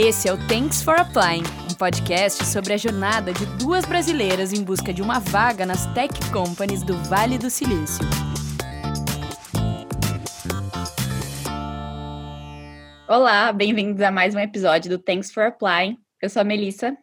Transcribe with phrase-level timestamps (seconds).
[0.00, 4.62] Esse é o Thanks for Applying, um podcast sobre a jornada de duas brasileiras em
[4.62, 8.04] busca de uma vaga nas tech companies do Vale do Silício.
[13.08, 15.98] Olá, bem-vindos a mais um episódio do Thanks for Applying.
[16.22, 16.96] Eu sou a Melissa.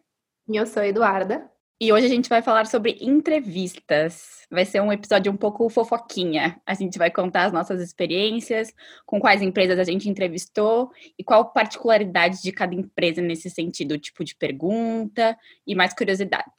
[0.48, 1.46] E eu sou a Eduarda.
[1.78, 4.46] E hoje a gente vai falar sobre entrevistas.
[4.50, 6.58] Vai ser um episódio um pouco fofoquinha.
[6.64, 8.72] A gente vai contar as nossas experiências,
[9.04, 14.24] com quais empresas a gente entrevistou e qual particularidade de cada empresa nesse sentido, tipo
[14.24, 16.50] de pergunta e mais curiosidades.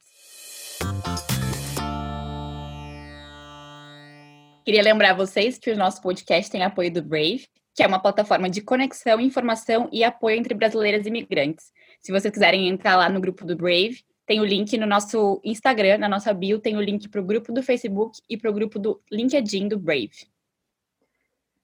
[4.64, 8.48] Queria lembrar vocês que o nosso podcast tem apoio do Brave, que é uma plataforma
[8.48, 11.72] de conexão, informação e apoio entre brasileiras e imigrantes.
[12.00, 15.96] Se vocês quiserem entrar lá no grupo do Brave, tem o link no nosso Instagram,
[15.96, 18.78] na nossa bio, tem o link para o grupo do Facebook e para o grupo
[18.78, 20.28] do LinkedIn do Brave.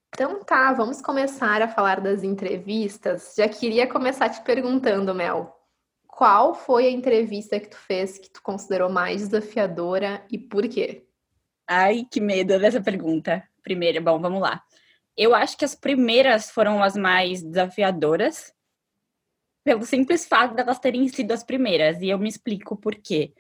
[0.09, 3.35] Então tá, vamos começar a falar das entrevistas.
[3.37, 5.55] Já queria começar te perguntando, Mel,
[6.07, 11.07] qual foi a entrevista que tu fez que tu considerou mais desafiadora e por quê?
[11.69, 13.47] Ai, que medo dessa pergunta.
[13.63, 14.63] Primeiro, bom, vamos lá.
[15.15, 18.55] Eu acho que as primeiras foram as mais desafiadoras,
[19.65, 23.33] pelo simples fato delas terem sido as primeiras, e eu me explico por quê.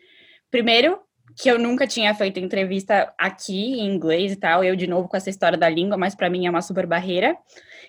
[0.50, 0.98] Primeiro,
[1.36, 5.17] que eu nunca tinha feito entrevista aqui em inglês e tal, eu de novo com
[5.17, 7.36] essa história da língua, mas para mim é uma super barreira.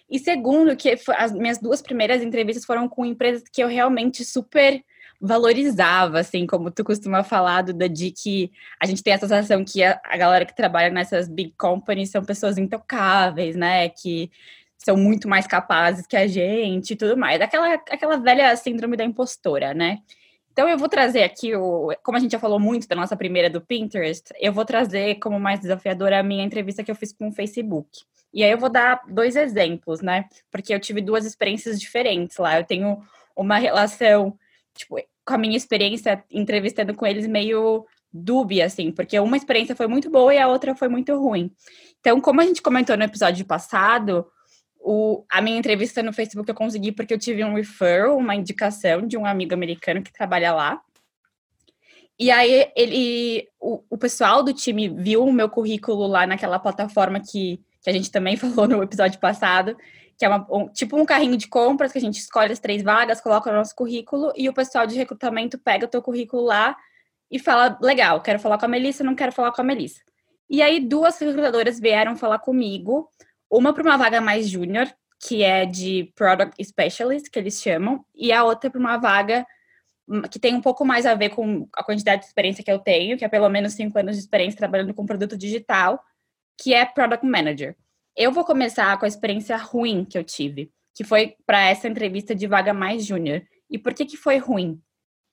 [0.09, 4.83] E segundo, que as minhas duas primeiras entrevistas foram com empresas que eu realmente super
[5.19, 9.81] valorizava, assim, como tu costuma falar, Duda, de que a gente tem a sensação que
[9.81, 14.29] a, a galera que trabalha nessas big companies são pessoas intocáveis, né, que
[14.85, 17.41] são muito mais capazes que a gente e tudo mais.
[17.41, 19.97] Aquela, aquela velha síndrome da impostora, né?
[20.51, 23.49] Então eu vou trazer aqui o, como a gente já falou muito da nossa primeira
[23.49, 27.29] do Pinterest, eu vou trazer como mais desafiadora a minha entrevista que eu fiz com
[27.29, 28.03] o Facebook.
[28.31, 30.25] E aí eu vou dar dois exemplos, né?
[30.51, 32.59] Porque eu tive duas experiências diferentes lá.
[32.59, 33.01] Eu tenho
[33.35, 34.37] uma relação,
[34.75, 39.87] tipo, com a minha experiência entrevistando com eles meio dúbia, assim, porque uma experiência foi
[39.87, 41.51] muito boa e a outra foi muito ruim.
[41.99, 44.27] Então, como a gente comentou no episódio passado,
[44.87, 49.05] o, a minha entrevista no Facebook eu consegui porque eu tive um referral, uma indicação
[49.07, 50.79] de um amigo americano que trabalha lá.
[52.19, 57.19] E aí ele, o, o pessoal do time viu o meu currículo lá naquela plataforma
[57.19, 59.75] que, que a gente também falou no episódio passado,
[60.15, 62.83] que é uma, um, tipo um carrinho de compras que a gente escolhe as três
[62.83, 66.77] vagas, coloca o nosso currículo e o pessoal de recrutamento pega o teu currículo lá
[67.31, 69.99] e fala, legal, quero falar com a Melissa, não quero falar com a Melissa.
[70.47, 73.09] E aí duas recrutadoras vieram falar comigo,
[73.49, 74.87] uma para uma vaga mais júnior,
[75.19, 79.45] que é de Product Specialist, que eles chamam, e a outra para uma vaga
[80.07, 82.79] hum, que tem um pouco mais a ver com a quantidade de experiência que eu
[82.79, 86.01] tenho, que é pelo menos cinco anos de experiência trabalhando com produto digital,
[86.59, 87.75] que é Product Manager.
[88.15, 92.33] Eu vou começar com a experiência ruim que eu tive, que foi para essa entrevista
[92.33, 93.41] de vaga mais júnior.
[93.69, 94.81] E por que que foi ruim?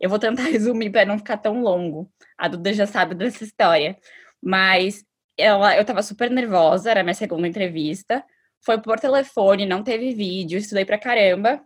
[0.00, 2.10] Eu vou tentar resumir para não ficar tão longo.
[2.36, 3.96] A Duda já sabe dessa história.
[4.42, 5.04] Mas
[5.36, 8.24] ela, eu tava super nervosa, era minha segunda entrevista.
[8.64, 11.60] Foi por telefone, não teve vídeo, estudei pra caramba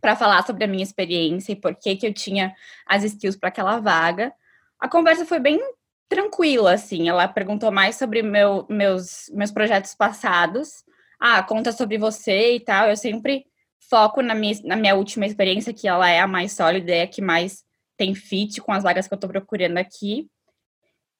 [0.00, 2.54] para falar sobre a minha experiência e por que que eu tinha
[2.86, 4.32] as skills para aquela vaga.
[4.80, 5.60] A conversa foi bem
[6.08, 7.08] tranquila, assim.
[7.08, 10.84] Ela perguntou mais sobre meu, meus, meus projetos passados.
[11.20, 12.88] Ah, conta sobre você e tal.
[12.88, 13.46] Eu sempre
[13.90, 17.06] foco na minha, na minha última experiência, que ela é a mais sólida, é a
[17.08, 17.64] que mais
[17.96, 20.28] tem fit com as vagas que eu estou procurando aqui.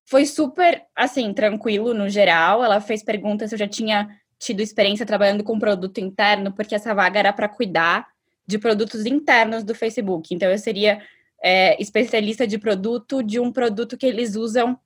[0.09, 2.65] Foi super, assim, tranquilo no geral.
[2.65, 4.09] Ela fez perguntas se eu já tinha
[4.39, 8.09] tido experiência trabalhando com produto interno, porque essa vaga era para cuidar
[8.47, 10.35] de produtos internos do Facebook.
[10.35, 11.03] Então, eu seria
[11.45, 14.81] é, especialista de produto de um produto que eles usam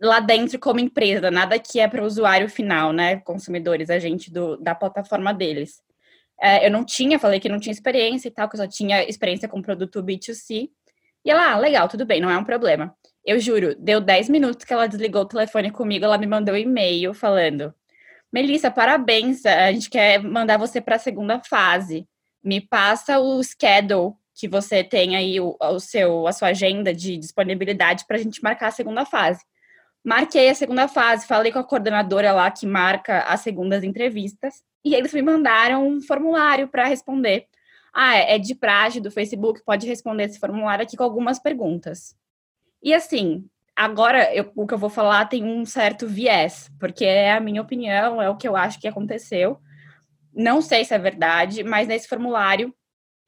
[0.00, 3.16] lá dentro como empresa, nada que é para o usuário final, né?
[3.16, 5.82] Consumidores, a gente do, da plataforma deles.
[6.40, 9.04] É, eu não tinha, falei que não tinha experiência e tal, que eu só tinha
[9.06, 10.70] experiência com produto B2C.
[11.22, 12.96] E ela, ah, legal, tudo bem, não é um problema.
[13.24, 16.58] Eu juro, deu 10 minutos que ela desligou o telefone comigo, ela me mandou um
[16.58, 17.72] e-mail falando:
[18.32, 22.06] Melissa, parabéns, a gente quer mandar você para a segunda fase.
[22.42, 27.16] Me passa o schedule que você tem aí, o, o seu, a sua agenda de
[27.16, 29.40] disponibilidade para a gente marcar a segunda fase.
[30.04, 34.94] Marquei a segunda fase, falei com a coordenadora lá que marca as segundas entrevistas, e
[34.96, 37.46] eles me mandaram um formulário para responder.
[37.94, 42.16] Ah, é de praxe do Facebook, pode responder esse formulário aqui com algumas perguntas.
[42.82, 47.32] E assim, agora eu, o que eu vou falar tem um certo viés, porque é
[47.32, 49.58] a minha opinião, é o que eu acho que aconteceu.
[50.34, 52.74] Não sei se é verdade, mas nesse formulário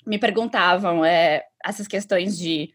[0.07, 2.73] me perguntavam é, essas questões de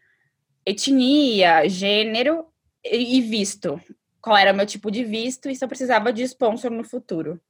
[0.64, 2.46] etnia, gênero
[2.84, 3.80] e visto.
[4.20, 7.40] Qual era o meu tipo de visto e se eu precisava de sponsor no futuro.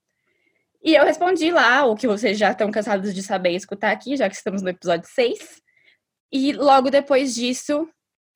[0.83, 4.17] E eu respondi lá o que vocês já estão cansados de saber e escutar aqui,
[4.17, 5.61] já que estamos no episódio 6.
[6.33, 7.89] E logo depois disso,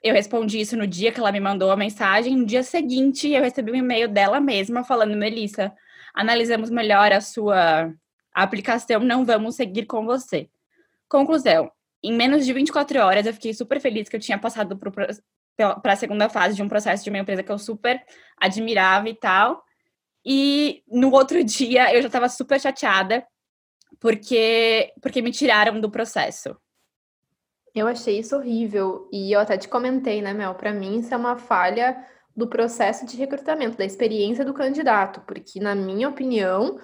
[0.04, 2.36] eu respondi isso no dia que ela me mandou a mensagem.
[2.36, 5.72] No dia seguinte, eu recebi um e-mail dela mesma falando: Melissa,
[6.12, 7.90] analisamos melhor a sua
[8.34, 10.50] aplicação, não vamos seguir com você.
[11.08, 11.72] Conclusão:
[12.02, 15.96] em menos de 24 horas, eu fiquei super feliz que eu tinha passado para a
[15.96, 18.04] segunda fase de um processo de uma empresa que eu super
[18.36, 19.64] admirava e tal.
[20.22, 23.26] E no outro dia, eu já estava super chateada
[23.98, 26.54] porque, porque me tiraram do processo.
[27.74, 29.08] Eu achei isso horrível.
[29.12, 30.54] E eu até te comentei, né, Mel?
[30.54, 31.96] Para mim, isso é uma falha
[32.36, 36.80] do processo de recrutamento, da experiência do candidato, porque, na minha opinião,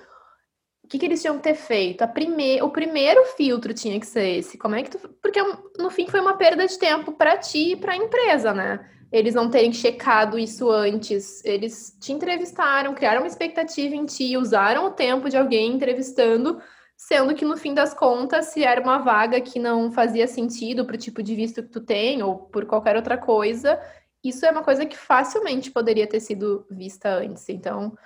[0.85, 2.07] o que, que eles tinham que ter feito?
[2.09, 2.61] Prime...
[2.63, 4.59] O primeiro filtro tinha que ser esse.
[4.59, 5.09] Como é que tu...
[5.23, 5.41] Porque
[5.79, 8.89] no fim foi uma perda de tempo para ti e para a empresa, né?
[9.13, 11.45] Eles não terem checado isso antes.
[11.45, 16.61] Eles te entrevistaram, criaram uma expectativa em ti, usaram o tempo de alguém entrevistando
[17.01, 20.97] sendo que no fim das contas, se era uma vaga que não fazia sentido para
[20.97, 23.81] o tipo de visto que tu tem ou por qualquer outra coisa,
[24.23, 27.49] isso é uma coisa que facilmente poderia ter sido vista antes.
[27.49, 27.97] Então,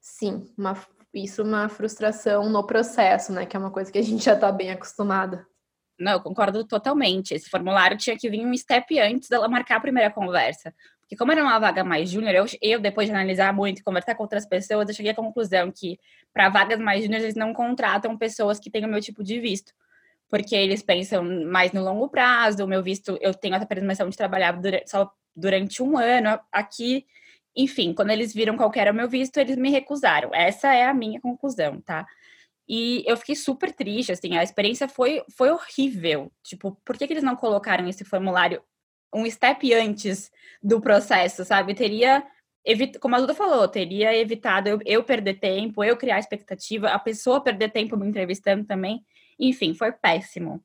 [0.00, 0.80] sim, uma,
[1.12, 3.46] isso é uma frustração no processo, né?
[3.46, 5.44] Que é uma coisa que a gente já está bem acostumada.
[5.98, 7.34] Não, eu concordo totalmente.
[7.34, 10.72] Esse formulário tinha que vir um step antes dela marcar a primeira conversa.
[11.06, 14.16] Porque como era uma vaga mais júnior, eu, eu, depois de analisar muito e conversar
[14.16, 16.00] com outras pessoas, eu cheguei à conclusão que
[16.32, 19.72] para vagas mais júnior eles não contratam pessoas que têm o meu tipo de visto.
[20.28, 24.16] Porque eles pensam mais no longo prazo, o meu visto, eu tenho essa permissão de
[24.16, 27.06] trabalhar durante, só durante um ano aqui.
[27.54, 30.30] Enfim, quando eles viram qual era o meu visto, eles me recusaram.
[30.34, 32.04] Essa é a minha conclusão, tá?
[32.68, 36.32] E eu fiquei super triste, assim, a experiência foi, foi horrível.
[36.42, 38.60] Tipo, por que, que eles não colocaram esse formulário
[39.16, 40.30] um step antes
[40.62, 41.74] do processo, sabe?
[41.74, 42.22] Teria,
[43.00, 47.42] como a Duda falou, teria evitado eu, eu perder tempo, eu criar expectativa, a pessoa
[47.42, 49.04] perder tempo me entrevistando também.
[49.38, 50.62] Enfim, foi péssimo.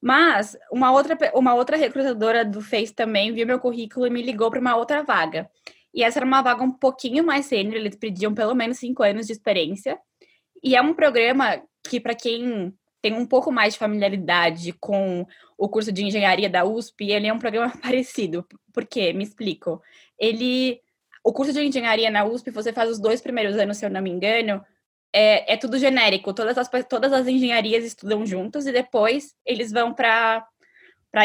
[0.00, 4.50] Mas uma outra, uma outra recrutadora do Face também viu meu currículo e me ligou
[4.50, 5.50] para uma outra vaga.
[5.92, 9.26] E essa era uma vaga um pouquinho mais sênior, eles pediam pelo menos cinco anos
[9.26, 9.98] de experiência.
[10.62, 12.72] E é um programa que, para quem
[13.02, 15.26] tem um pouco mais de familiaridade com
[15.56, 18.46] o curso de engenharia da USP, ele é um programa parecido.
[18.72, 19.12] Por quê?
[19.12, 19.82] Me explico.
[20.18, 20.80] Ele,
[21.24, 24.02] o curso de engenharia na USP, você faz os dois primeiros anos, se eu não
[24.02, 24.64] me engano,
[25.12, 26.34] é, é tudo genérico.
[26.34, 30.46] Todas as, todas as engenharias estudam juntos e depois eles vão para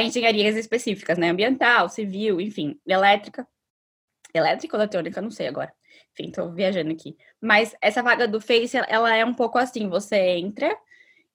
[0.01, 1.30] engenharias específicas, né?
[1.30, 3.48] Ambiental, civil, enfim, elétrica.
[4.33, 5.22] Elétrica ou eletrônica?
[5.22, 5.74] Não sei agora.
[6.13, 7.18] Enfim, tô viajando aqui.
[7.42, 10.75] Mas essa vaga do Face, ela é um pouco assim, você entra,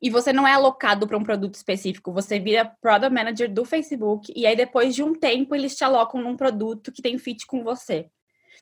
[0.03, 4.33] e você não é alocado para um produto específico, você vira product manager do Facebook
[4.35, 7.63] e aí depois de um tempo eles te alocam num produto que tem fit com
[7.63, 8.09] você.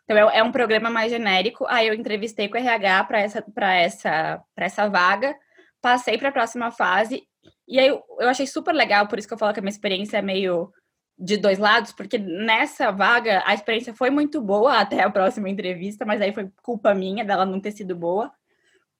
[0.04, 1.66] Então é, é um programa mais genérico.
[1.68, 5.36] Aí eu entrevistei com o RH para essa para essa para essa vaga,
[5.80, 7.22] passei para a próxima fase
[7.68, 9.70] e aí eu, eu achei super legal, por isso que eu falo que a minha
[9.70, 10.72] experiência é meio
[11.18, 16.06] de dois lados, porque nessa vaga a experiência foi muito boa até a próxima entrevista,
[16.06, 18.32] mas aí foi culpa minha dela não ter sido boa,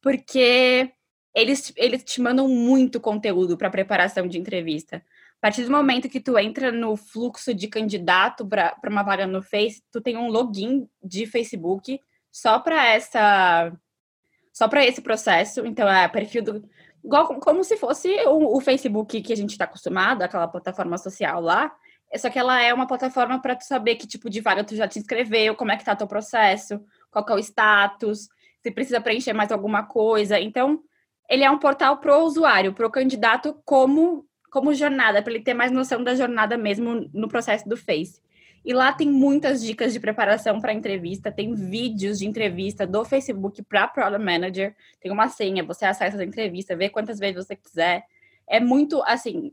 [0.02, 0.93] porque
[1.34, 5.02] eles, eles te mandam muito conteúdo para preparação de entrevista.
[5.38, 9.40] A partir do momento que tu entra no fluxo de candidato para uma vaga no
[9.40, 13.72] Face, tu tem um login de Facebook só para essa
[14.52, 15.64] só para esse processo.
[15.64, 16.69] Então é perfil do
[17.04, 21.40] igual como se fosse o, o Facebook que a gente está acostumado, aquela plataforma social
[21.40, 21.73] lá.
[22.16, 24.88] Só que ela é uma plataforma para tu saber que tipo de vaga tu já
[24.88, 26.80] te inscreveu, como é que tá teu processo,
[27.11, 28.28] qual é o status,
[28.61, 30.40] se precisa preencher mais alguma coisa.
[30.40, 30.82] Então,
[31.28, 35.70] ele é um portal pro usuário, pro candidato como como jornada, para ele ter mais
[35.70, 38.20] noção da jornada mesmo no processo do Face.
[38.64, 43.62] E lá tem muitas dicas de preparação para entrevista, tem vídeos de entrevista do Facebook
[43.62, 48.04] para Product Manager, tem uma senha, você acessa a entrevista, vê quantas vezes você quiser.
[48.47, 49.52] É muito assim,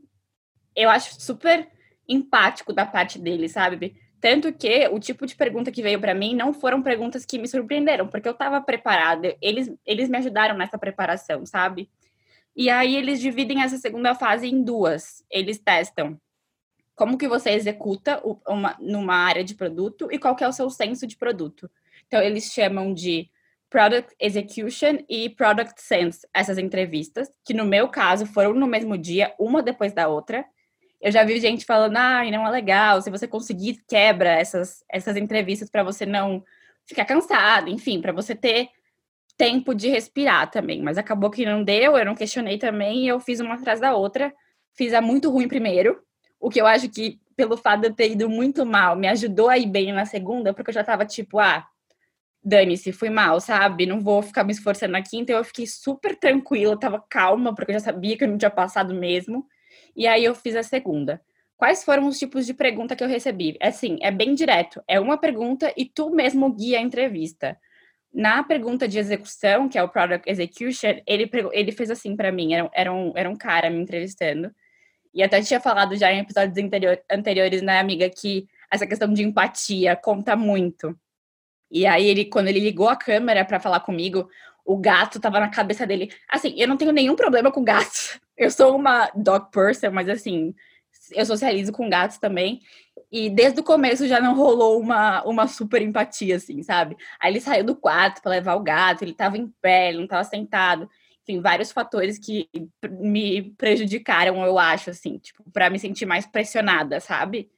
[0.74, 1.68] eu acho super
[2.08, 3.96] empático da parte dele, sabe?
[4.26, 7.46] Tanto que o tipo de pergunta que veio para mim não foram perguntas que me
[7.46, 9.36] surpreenderam, porque eu estava preparada.
[9.40, 11.88] Eles, eles me ajudaram nessa preparação, sabe?
[12.56, 15.24] E aí eles dividem essa segunda fase em duas.
[15.30, 16.20] Eles testam
[16.96, 20.68] como que você executa uma, numa área de produto e qual que é o seu
[20.70, 21.70] senso de produto.
[22.08, 23.30] Então eles chamam de
[23.70, 29.32] Product Execution e Product Sense essas entrevistas, que no meu caso foram no mesmo dia,
[29.38, 30.44] uma depois da outra.
[31.00, 35.16] Eu já vi gente falando, ah, não é legal, se você conseguir, quebra essas, essas
[35.16, 36.42] entrevistas para você não
[36.86, 38.70] ficar cansado, enfim, para você ter
[39.36, 40.82] tempo de respirar também.
[40.82, 44.32] Mas acabou que não deu, eu não questionei também, eu fiz uma atrás da outra.
[44.74, 46.00] Fiz a muito ruim primeiro,
[46.40, 49.48] o que eu acho que, pelo fato de eu ter ido muito mal, me ajudou
[49.48, 51.66] a ir bem na segunda, porque eu já tava tipo, ah,
[52.42, 53.86] dane-se, fui mal, sabe?
[53.86, 55.18] Não vou ficar me esforçando aqui.
[55.18, 58.50] Então eu fiquei super tranquila, tava calma, porque eu já sabia que eu não tinha
[58.50, 59.46] passado mesmo.
[59.96, 61.20] E aí eu fiz a segunda.
[61.56, 63.56] Quais foram os tipos de pergunta que eu recebi?
[63.58, 64.82] É assim, é bem direto.
[64.86, 67.58] É uma pergunta e tu mesmo guia a entrevista.
[68.12, 72.52] Na pergunta de execução, que é o Product Execution, ele, ele fez assim para mim,
[72.54, 74.54] era, era, um, era um cara me entrevistando.
[75.14, 79.22] E até tinha falado já em episódios anterior, anteriores, né, amiga, que essa questão de
[79.22, 80.98] empatia conta muito.
[81.70, 84.28] E aí ele, quando ele ligou a câmera para falar comigo,
[84.64, 86.12] o gato tava na cabeça dele.
[86.28, 88.20] Assim, eu não tenho nenhum problema com gatos.
[88.36, 90.54] Eu sou uma dog person, mas assim,
[91.12, 92.60] eu socializo com gatos também.
[93.10, 96.96] E desde o começo já não rolou uma, uma super empatia, assim, sabe?
[97.20, 100.06] Aí ele saiu do quarto para levar o gato, ele tava em pé, ele não
[100.06, 100.88] tava sentado.
[101.22, 102.48] Enfim, vários fatores que
[102.90, 107.50] me prejudicaram, eu acho, assim, tipo, para me sentir mais pressionada, sabe?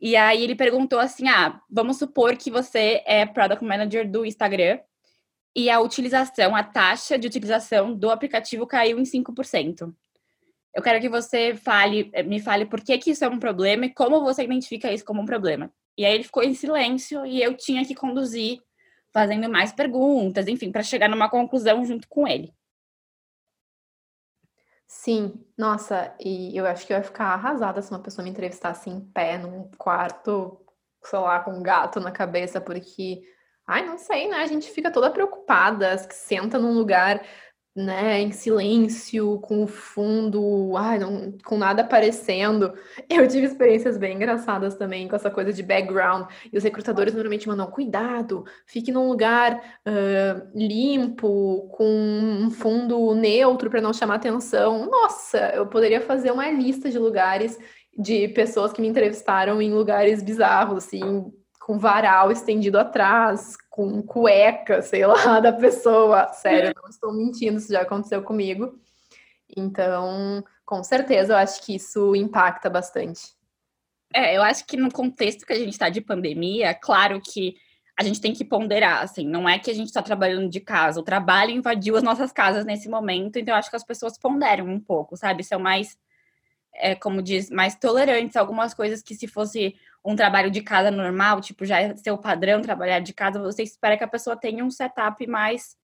[0.00, 4.80] E aí ele perguntou assim: ah, vamos supor que você é Product Manager do Instagram
[5.54, 9.94] e a utilização, a taxa de utilização do aplicativo caiu em 5%.
[10.74, 13.86] Eu quero que você fale, eh, me fale por que, que isso é um problema
[13.86, 15.70] e como você identifica isso como um problema.
[15.96, 18.58] E aí ele ficou em silêncio e eu tinha que conduzir,
[19.12, 22.54] fazendo mais perguntas, enfim, para chegar numa conclusão junto com ele.
[24.86, 28.90] Sim, nossa, e eu acho que eu ia ficar arrasada se uma pessoa me entrevistasse
[28.90, 30.60] em pé num quarto,
[31.02, 33.22] sei lá, com um gato na cabeça, porque,
[33.66, 34.38] ai, não sei, né?
[34.38, 37.22] A gente fica toda preocupada, que senta num lugar
[37.74, 42.72] né, em silêncio, com o fundo, ai, não, com nada aparecendo.
[43.08, 46.28] Eu tive experiências bem engraçadas também com essa coisa de background.
[46.52, 53.70] E os recrutadores normalmente mandam, cuidado, fique num lugar uh, limpo, com um fundo neutro
[53.70, 54.86] para não chamar atenção.
[54.90, 57.58] Nossa, eu poderia fazer uma lista de lugares
[57.96, 61.32] de pessoas que me entrevistaram em lugares bizarros, assim,
[61.64, 66.28] com varal estendido atrás, com cueca, sei lá, da pessoa.
[66.32, 68.78] Sério, não estou mentindo, isso já aconteceu comigo.
[69.56, 73.34] Então, com certeza, eu acho que isso impacta bastante.
[74.12, 77.54] É, eu acho que no contexto que a gente está de pandemia, claro que
[77.98, 80.98] a gente tem que ponderar, assim, não é que a gente está trabalhando de casa,
[81.00, 84.66] o trabalho invadiu as nossas casas nesse momento, então eu acho que as pessoas ponderam
[84.66, 85.44] um pouco, sabe?
[85.44, 85.96] São mais,
[86.74, 91.40] é, como diz, mais tolerantes algumas coisas que se fosse um trabalho de casa normal,
[91.40, 94.70] tipo, já é seu padrão trabalhar de casa, você espera que a pessoa tenha um
[94.70, 95.76] setup mais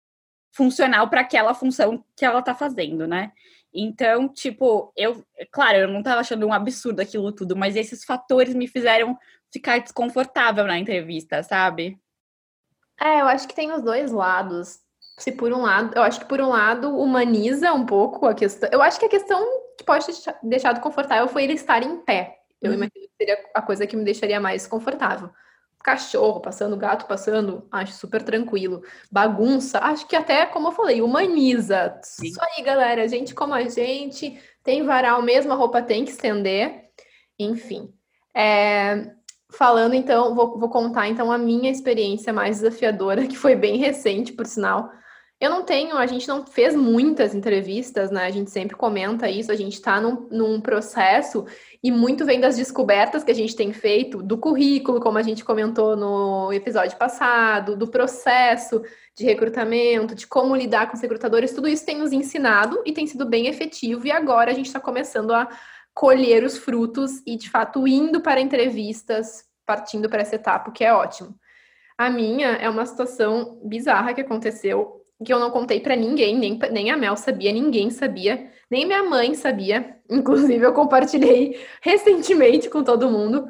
[0.50, 3.32] funcional para aquela função que ela tá fazendo, né?
[3.72, 5.22] Então, tipo, eu,
[5.52, 9.16] claro, eu não tava achando um absurdo aquilo tudo, mas esses fatores me fizeram
[9.52, 11.98] ficar desconfortável na entrevista, sabe?
[13.00, 14.80] É, eu acho que tem os dois lados.
[15.18, 18.68] Se por um lado, eu acho que por um lado humaniza um pouco a questão.
[18.72, 19.44] Eu acho que a questão
[19.76, 22.37] que pode deixar deixado confortável foi ele estar em pé.
[22.60, 22.76] Eu uhum.
[22.76, 25.30] imagino que seria a coisa que me deixaria mais confortável.
[25.82, 28.82] Cachorro passando, gato passando, acho super tranquilo.
[29.10, 31.98] Bagunça, acho que até, como eu falei, humaniza.
[32.02, 32.26] Sim.
[32.26, 33.06] Isso aí, galera.
[33.08, 36.90] Gente como a gente, tem varal mesmo, a roupa tem que estender.
[37.38, 37.94] Enfim.
[38.34, 39.12] É,
[39.50, 44.32] falando então, vou, vou contar então a minha experiência mais desafiadora, que foi bem recente,
[44.32, 44.90] por sinal.
[45.40, 48.24] Eu não tenho, a gente não fez muitas entrevistas, né?
[48.24, 51.46] A gente sempre comenta isso, a gente está num, num, processo
[51.80, 55.44] e muito vem das descobertas que a gente tem feito do currículo, como a gente
[55.44, 58.82] comentou no episódio passado, do processo
[59.16, 63.06] de recrutamento, de como lidar com os recrutadores, tudo isso tem nos ensinado e tem
[63.06, 65.48] sido bem efetivo, e agora a gente está começando a
[65.94, 70.84] colher os frutos e, de fato, indo para entrevistas, partindo para essa etapa, o que
[70.84, 71.38] é ótimo.
[71.96, 76.58] A minha é uma situação bizarra que aconteceu que eu não contei para ninguém, nem,
[76.70, 79.96] nem a Mel sabia, ninguém sabia, nem minha mãe sabia.
[80.08, 83.48] Inclusive, eu compartilhei recentemente com todo mundo,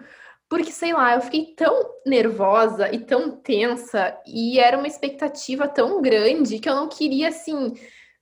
[0.48, 1.74] porque sei lá, eu fiquei tão
[2.06, 7.74] nervosa e tão tensa, e era uma expectativa tão grande que eu não queria, assim,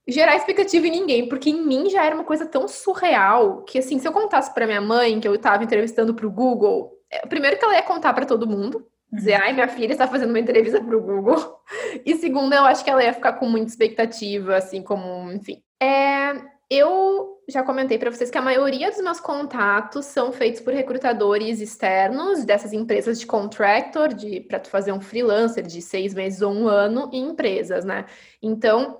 [0.07, 3.99] gerar expectativa em ninguém, porque em mim já era uma coisa tão surreal que, assim,
[3.99, 7.57] se eu contasse para minha mãe que eu estava entrevistando para o Google, é, primeiro
[7.57, 10.81] que ela ia contar para todo mundo, dizer, ai, minha filha está fazendo uma entrevista
[10.81, 11.57] para o Google.
[12.05, 15.61] E segundo, eu acho que ela ia ficar com muita expectativa, assim, como, enfim.
[15.81, 16.33] É,
[16.69, 21.61] eu já comentei para vocês que a maioria dos meus contatos são feitos por recrutadores
[21.61, 26.53] externos dessas empresas de contractor, de para tu fazer um freelancer de seis meses ou
[26.53, 28.05] um ano em empresas, né?
[28.41, 28.99] Então,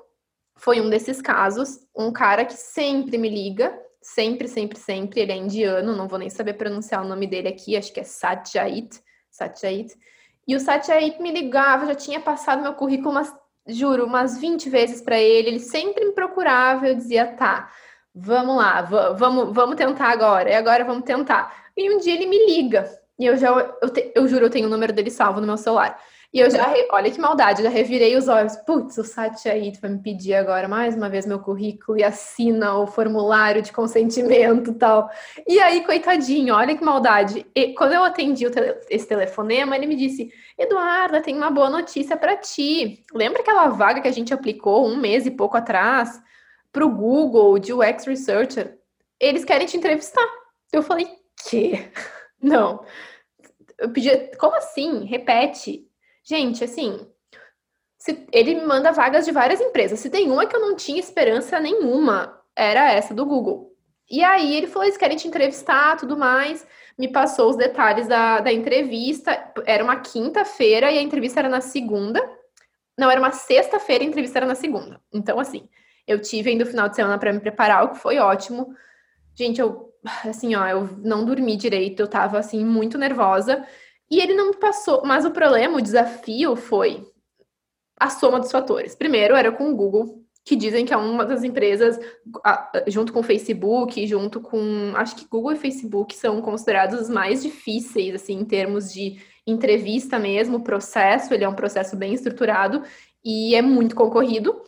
[0.55, 5.19] foi um desses casos, um cara que sempre me liga, sempre, sempre, sempre.
[5.19, 8.03] Ele é indiano, não vou nem saber pronunciar o nome dele aqui, acho que é
[8.03, 9.01] Satyajit.
[9.37, 9.95] Satyajit.
[10.47, 13.33] E o Satyajit me ligava, já tinha passado meu currículo, umas,
[13.67, 15.49] juro, umas 20 vezes para ele.
[15.49, 17.69] Ele sempre me procurava, eu dizia, tá,
[18.13, 20.49] vamos lá, vamos, vamos tentar agora.
[20.49, 21.65] E agora vamos tentar.
[21.75, 22.89] E um dia ele me liga.
[23.19, 23.49] E eu já,
[23.81, 25.99] eu, te, eu juro, eu tenho o número dele salvo no meu celular.
[26.33, 28.55] E eu já, olha que maldade, já revirei os olhos.
[28.57, 32.77] Putz, o site aí vai me pedir agora mais uma vez meu currículo e assina
[32.77, 35.09] o formulário de consentimento e tal.
[35.47, 37.45] E aí, coitadinho, olha que maldade.
[37.55, 42.17] E quando eu atendi tele, esse telefonema, ele me disse: Eduarda, tem uma boa notícia
[42.17, 43.05] para ti.
[43.13, 46.21] Lembra aquela vaga que a gente aplicou um mês e pouco atrás
[46.73, 48.77] para o Google de UX Researcher?
[49.17, 50.27] Eles querem te entrevistar.
[50.73, 51.07] Eu falei:
[51.49, 51.89] que?
[52.41, 52.83] Não.
[53.79, 55.05] Eu pedi, como assim?
[55.05, 55.86] Repete.
[56.27, 57.07] Gente, assim,
[57.97, 59.99] se, ele me manda vagas de várias empresas.
[59.99, 63.73] Se tem uma que eu não tinha esperança nenhuma, era essa do Google.
[64.11, 66.67] E aí ele falou: eles querem te entrevistar, tudo mais.
[66.97, 69.53] Me passou os detalhes da, da entrevista.
[69.65, 72.21] Era uma quinta-feira e a entrevista era na segunda.
[72.97, 74.99] Não, era uma sexta-feira e a entrevista era na segunda.
[75.13, 75.69] Então, assim,
[76.05, 78.75] eu tive ainda o final de semana para me preparar, o que foi ótimo.
[79.35, 79.93] Gente, eu,
[80.25, 83.65] assim, ó, eu não dormi direito, eu tava, assim, muito nervosa.
[84.09, 87.05] E ele não passou, mas o problema, o desafio foi
[87.99, 88.95] a soma dos fatores.
[88.95, 91.99] Primeiro era com o Google, que dizem que é uma das empresas,
[92.87, 94.93] junto com o Facebook, junto com.
[94.95, 100.17] Acho que Google e Facebook são considerados os mais difíceis, assim, em termos de entrevista
[100.19, 102.83] mesmo, processo, ele é um processo bem estruturado
[103.23, 104.61] e é muito concorrido.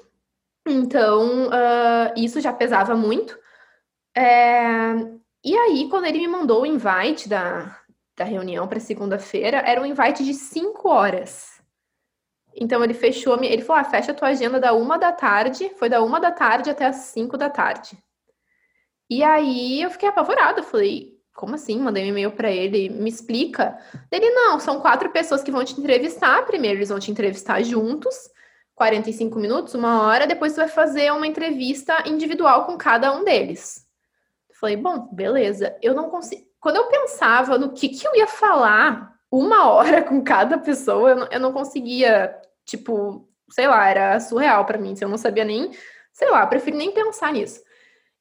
[0.67, 3.37] Então, uh, isso já pesava muito.
[4.15, 4.93] É...
[5.43, 7.78] E aí, quando ele me mandou o invite da,
[8.19, 11.59] da reunião para segunda-feira era um invite de cinco horas.
[12.53, 15.87] Então ele fechou, ele falou: ah, fecha a tua agenda da uma da tarde, foi
[15.87, 17.97] da uma da tarde até as cinco da tarde.
[19.09, 21.79] E aí eu fiquei apavorada, falei, como assim?
[21.79, 23.79] Mandei um e-mail para ele, me explica.
[24.11, 26.45] Ele, não, são quatro pessoas que vão te entrevistar.
[26.45, 28.29] Primeiro eles vão te entrevistar juntos,
[28.75, 33.87] 45 minutos, uma hora, depois você vai fazer uma entrevista individual com cada um deles.
[34.59, 35.75] Falei, bom, beleza.
[35.81, 40.23] Eu não consigo quando eu pensava no que, que eu ia falar uma hora com
[40.23, 42.35] cada pessoa, eu não, eu não conseguia,
[42.65, 44.95] tipo, sei lá, era surreal para mim.
[44.99, 45.71] Eu não sabia nem,
[46.11, 47.61] sei lá, prefiro nem pensar nisso.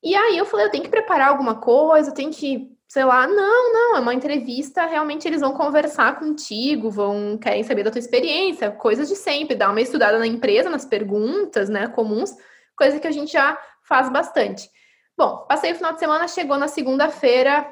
[0.02, 3.26] E aí eu falei, eu tenho que preparar alguma coisa, eu tenho que, sei lá,
[3.26, 7.98] não, não, é uma entrevista, realmente eles vão conversar contigo, vão querem saber da tua
[7.98, 12.32] experiência, coisas de sempre, dar uma estudada na empresa, nas perguntas, né, comuns,
[12.76, 14.70] coisa que a gente já faz bastante.
[15.16, 17.68] Bom, passei o final de semana, chegou na segunda-feira,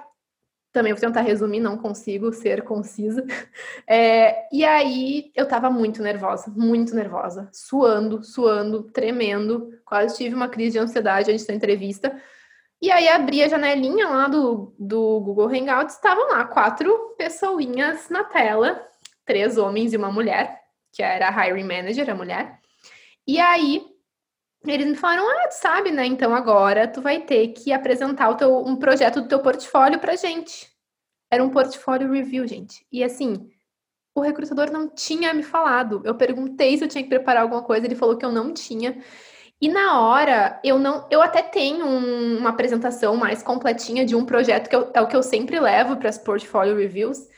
[0.77, 3.25] também vou tentar resumir, não consigo ser concisa.
[3.89, 10.49] É, e aí eu tava muito nervosa, muito nervosa, suando, suando, tremendo, quase tive uma
[10.49, 12.21] crise de ansiedade antes da entrevista.
[12.83, 18.25] E aí abri a janelinha lá do, do Google Hangouts, estavam lá quatro pessoinhas na
[18.25, 18.85] tela,
[19.25, 20.61] três homens e uma mulher,
[20.93, 22.59] que era a hiring manager, a mulher.
[23.25, 23.87] E aí
[24.73, 26.07] eles me falaram: "Ah, tu sabe, né?
[26.07, 30.17] Então agora tu vai ter que apresentar o teu, um projeto do teu portfólio pra
[30.17, 30.71] gente".
[31.31, 32.87] Era um portfólio review, gente.
[32.93, 33.51] E assim,
[34.15, 36.03] o recrutador não tinha me falado.
[36.05, 38.99] Eu perguntei se eu tinha que preparar alguma coisa, ele falou que eu não tinha.
[39.61, 44.25] E na hora, eu não, eu até tenho um, uma apresentação mais completinha de um
[44.27, 47.29] projeto que eu, é o que eu sempre levo para as portfólio reviews.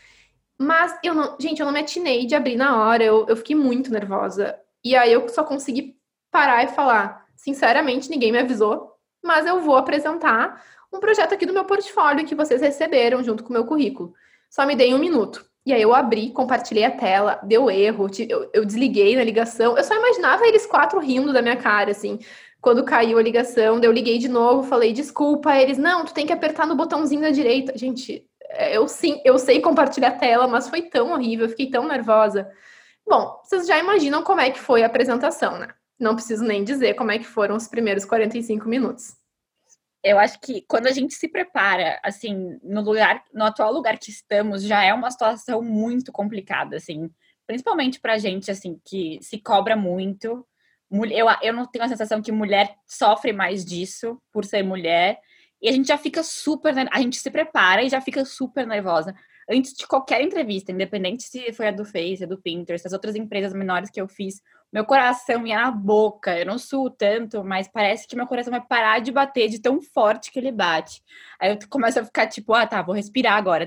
[0.59, 3.57] Mas eu não, gente, eu não me atinei de abrir na hora, eu, eu fiquei
[3.57, 4.59] muito nervosa.
[4.85, 5.98] E aí eu só consegui
[6.39, 11.53] parar e falar, sinceramente, ninguém me avisou, mas eu vou apresentar um projeto aqui do
[11.53, 14.15] meu portfólio que vocês receberam junto com o meu currículo.
[14.49, 15.45] Só me dei um minuto.
[15.67, 19.77] E aí eu abri, compartilhei a tela, deu erro, eu, eu desliguei na ligação.
[19.77, 22.21] Eu só imaginava eles quatro rindo da minha cara, assim.
[22.61, 26.33] Quando caiu a ligação, eu liguei de novo, falei, desculpa, eles, não, tu tem que
[26.33, 27.77] apertar no botãozinho da direita.
[27.77, 31.69] Gente, é, eu sim, eu sei compartilhar a tela, mas foi tão horrível, eu fiquei
[31.69, 32.49] tão nervosa.
[33.05, 35.69] Bom, vocês já imaginam como é que foi a apresentação, né?
[35.99, 39.17] Não preciso nem dizer como é que foram os primeiros 45 minutos.
[40.03, 44.11] Eu acho que quando a gente se prepara, assim, no lugar, no atual lugar que
[44.11, 47.11] estamos, já é uma situação muito complicada, assim,
[47.47, 50.47] principalmente pra gente, assim, que se cobra muito.
[51.11, 55.19] Eu, eu não tenho a sensação que mulher sofre mais disso por ser mulher.
[55.61, 56.73] E a gente já fica super.
[56.93, 59.13] A gente se prepara e já fica super nervosa
[59.49, 63.17] antes de qualquer entrevista, independente se foi a do Face, a do Pinterest, as outras
[63.17, 66.39] empresas menores que eu fiz, meu coração ia na boca.
[66.39, 69.81] Eu não suo tanto, mas parece que meu coração vai parar de bater de tão
[69.81, 71.03] forte que ele bate.
[71.41, 73.67] Aí eu começo a ficar tipo, ah, tá, vou respirar agora.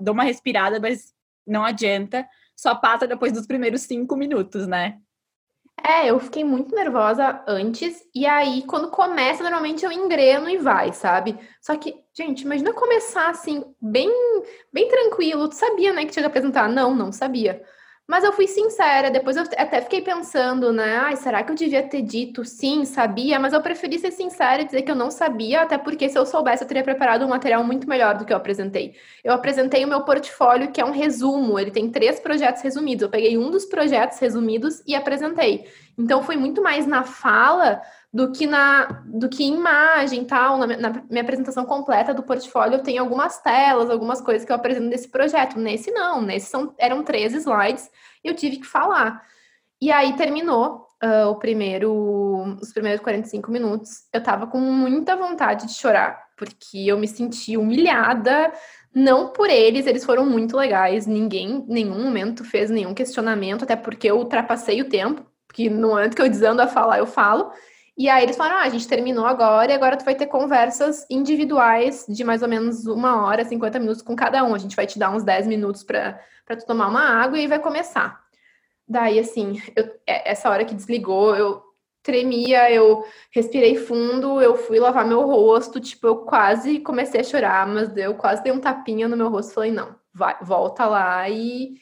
[0.00, 1.14] Dou uma respirada, mas
[1.46, 2.26] não adianta.
[2.56, 4.98] Só passa depois dos primeiros cinco minutos, né?
[5.82, 10.92] É, eu fiquei muito nervosa antes, e aí, quando começa, normalmente eu engreno e vai,
[10.92, 11.38] sabe?
[11.60, 14.08] Só que, gente, imagina começar assim, bem,
[14.72, 15.48] bem tranquilo.
[15.48, 16.68] Tu sabia, né, que tinha que apresentar?
[16.68, 17.62] Não, não sabia.
[18.06, 20.96] Mas eu fui sincera, depois eu até fiquei pensando, né?
[20.98, 23.38] Ai, será que eu devia ter dito sim, sabia?
[23.38, 26.26] Mas eu preferi ser sincera e dizer que eu não sabia, até porque se eu
[26.26, 28.94] soubesse, eu teria preparado um material muito melhor do que eu apresentei.
[29.24, 33.04] Eu apresentei o meu portfólio, que é um resumo, ele tem três projetos resumidos.
[33.04, 35.66] Eu peguei um dos projetos resumidos e apresentei.
[35.96, 37.80] Então foi muito mais na fala
[38.12, 40.58] do que na do que em imagem tal.
[40.58, 44.56] Na, na, minha apresentação completa do portfólio eu tenho algumas telas, algumas coisas que eu
[44.56, 45.58] apresento desse projeto.
[45.58, 47.90] Nesse não, nesse são, eram três slides
[48.24, 49.22] e eu tive que falar.
[49.80, 54.04] E aí terminou uh, o primeiro, os primeiros 45 minutos.
[54.12, 58.52] Eu tava com muita vontade de chorar, porque eu me senti humilhada,
[58.94, 64.10] não por eles, eles foram muito legais, ninguém, nenhum momento fez nenhum questionamento, até porque
[64.10, 65.24] eu ultrapassei o tempo,
[65.54, 67.52] porque no momento que eu desando a falar, eu falo.
[67.96, 71.06] E aí eles falaram: ah, a gente terminou agora e agora tu vai ter conversas
[71.08, 74.52] individuais de mais ou menos uma hora, 50 minutos com cada um.
[74.52, 77.60] A gente vai te dar uns 10 minutos para tu tomar uma água e vai
[77.60, 78.20] começar.
[78.86, 81.62] Daí, assim, eu, é, essa hora que desligou, eu
[82.02, 87.66] tremia, eu respirei fundo, eu fui lavar meu rosto, tipo, eu quase comecei a chorar,
[87.66, 91.76] mas eu quase dei um tapinha no meu rosto falei, não, vai, volta lá e,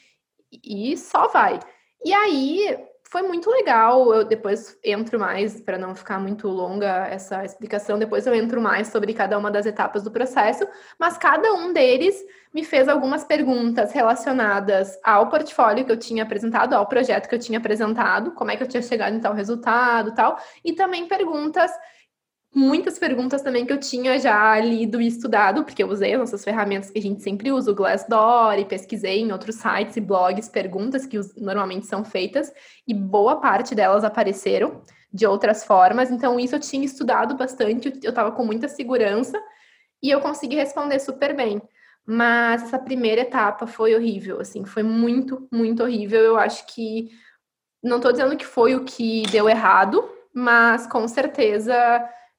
[0.63, 1.59] e só vai.
[2.05, 2.77] E aí,
[3.13, 4.11] foi muito legal.
[4.11, 8.87] Eu depois entro mais, para não ficar muito longa essa explicação, depois eu entro mais
[8.87, 12.15] sobre cada uma das etapas do processo, mas cada um deles
[12.51, 17.39] me fez algumas perguntas relacionadas ao portfólio que eu tinha apresentado, ao projeto que eu
[17.39, 21.71] tinha apresentado, como é que eu tinha chegado em tal resultado, tal, e também perguntas
[22.53, 26.43] muitas perguntas também que eu tinha já lido e estudado, porque eu usei as nossas
[26.43, 30.49] ferramentas que a gente sempre usa, o Glassdoor, e pesquisei em outros sites e blogs
[30.49, 32.51] perguntas que normalmente são feitas,
[32.87, 38.09] e boa parte delas apareceram de outras formas, então isso eu tinha estudado bastante, eu
[38.09, 39.39] estava com muita segurança,
[40.01, 41.61] e eu consegui responder super bem.
[42.05, 46.19] Mas essa primeira etapa foi horrível, assim, foi muito, muito horrível.
[46.19, 47.09] Eu acho que
[47.81, 51.73] não estou dizendo que foi o que deu errado, mas com certeza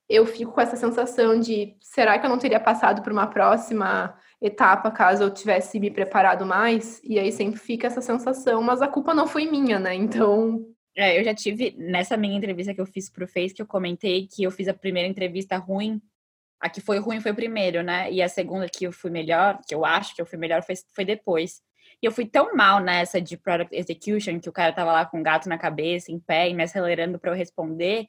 [0.08, 4.14] eu fico com essa sensação de será que eu não teria passado por uma próxima
[4.40, 7.00] etapa caso eu tivesse me preparado mais?
[7.02, 9.94] E aí sempre fica essa sensação, mas a culpa não foi minha, né?
[9.94, 10.66] Então.
[10.96, 14.28] É, eu já tive, nessa minha entrevista que eu fiz pro Face, que eu comentei
[14.28, 16.00] que eu fiz a primeira entrevista ruim.
[16.60, 18.10] A que foi ruim foi o primeiro, né?
[18.12, 20.76] E a segunda que eu fui melhor, que eu acho que eu fui melhor, foi,
[20.94, 21.60] foi depois.
[22.00, 25.18] E eu fui tão mal nessa de Product Execution, que o cara tava lá com
[25.18, 28.06] um gato na cabeça, em pé, e me acelerando para eu responder,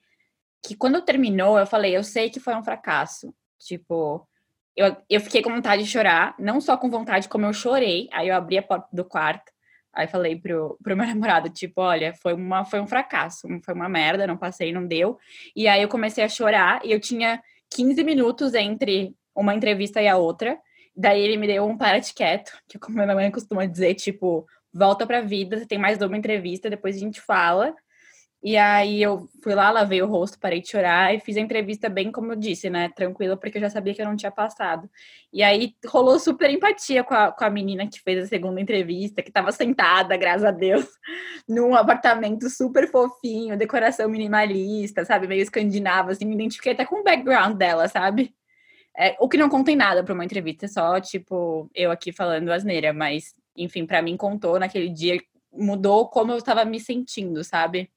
[0.63, 3.34] que quando terminou, eu falei, eu sei que foi um fracasso.
[3.60, 4.28] Tipo,
[4.76, 8.10] eu, eu fiquei com vontade de chorar, não só com vontade, como eu chorei.
[8.12, 9.52] Aí eu abri a porta do quarto,
[9.94, 13.88] aí falei pro, pro meu namorado, tipo, olha, foi, uma, foi um fracasso, foi uma
[13.88, 15.18] merda, não passei, não deu.
[15.56, 17.41] E aí eu comecei a chorar e eu tinha
[17.74, 20.58] 15 minutos entre uma entrevista e a outra.
[20.96, 25.08] Daí ele me deu um para quieto, que como minha mãe costuma dizer, tipo, volta
[25.08, 27.74] pra vida, você tem mais uma entrevista, depois a gente fala.
[28.45, 31.89] E aí eu fui lá, lavei o rosto, parei de chorar e fiz a entrevista
[31.89, 32.89] bem como eu disse, né?
[32.89, 34.88] Tranquila, porque eu já sabia que eu não tinha passado.
[35.34, 39.23] E aí rolou super empatia com a, com a menina que fez a segunda entrevista,
[39.23, 40.86] que estava sentada, graças a Deus,
[41.49, 45.25] num apartamento super fofinho, decoração minimalista, sabe?
[45.25, 48.31] Meio escandinava, assim, me identifiquei até com o background dela, sabe?
[48.95, 52.93] É, o que não contém nada para uma entrevista, só, tipo, eu aqui falando asneira,
[52.93, 55.19] mas, enfim, para mim contou naquele dia,
[55.51, 57.89] mudou como eu estava me sentindo, sabe?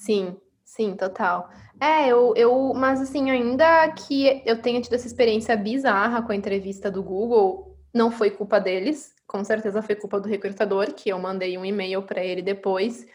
[0.00, 0.34] Sim,
[0.64, 1.50] sim, total.
[1.78, 6.36] É, eu, eu, mas assim, ainda que eu tenha tido essa experiência bizarra com a
[6.36, 11.18] entrevista do Google, não foi culpa deles, com certeza foi culpa do recrutador, que eu
[11.18, 13.06] mandei um e-mail para ele depois,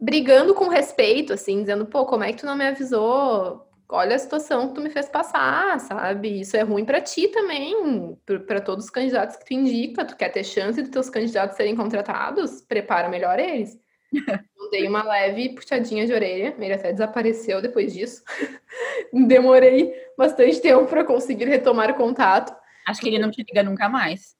[0.00, 3.66] brigando com respeito, assim, dizendo, pô, como é que tu não me avisou?
[3.88, 6.40] Olha a situação que tu me fez passar, sabe?
[6.40, 10.30] Isso é ruim para ti também, para todos os candidatos que tu indica, tu quer
[10.30, 13.78] ter chance de teus candidatos serem contratados, prepara melhor eles.
[14.70, 18.22] Dei uma leve puxadinha de orelha, ele até desapareceu depois disso.
[19.12, 22.54] Demorei bastante tempo para conseguir retomar o contato.
[22.86, 24.34] Acho que ele não te liga nunca mais.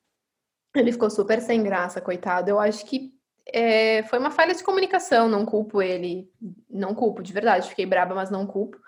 [0.74, 2.50] Ele ficou super sem graça, coitado.
[2.50, 3.12] Eu acho que
[3.46, 6.28] é, foi uma falha de comunicação, não culpo ele.
[6.68, 7.68] Não culpo, de verdade.
[7.68, 8.78] Fiquei braba, mas não culpo.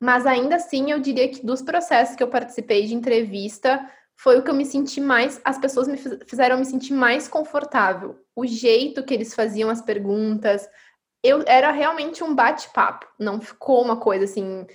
[0.00, 4.42] Mas ainda assim, eu diria que dos processos que eu participei de entrevista, foi o
[4.42, 8.18] que eu me senti mais, as pessoas me fizeram me sentir mais confortável.
[8.34, 10.68] O jeito que eles faziam as perguntas,
[11.22, 14.66] eu era realmente um bate-papo, não ficou uma coisa assim,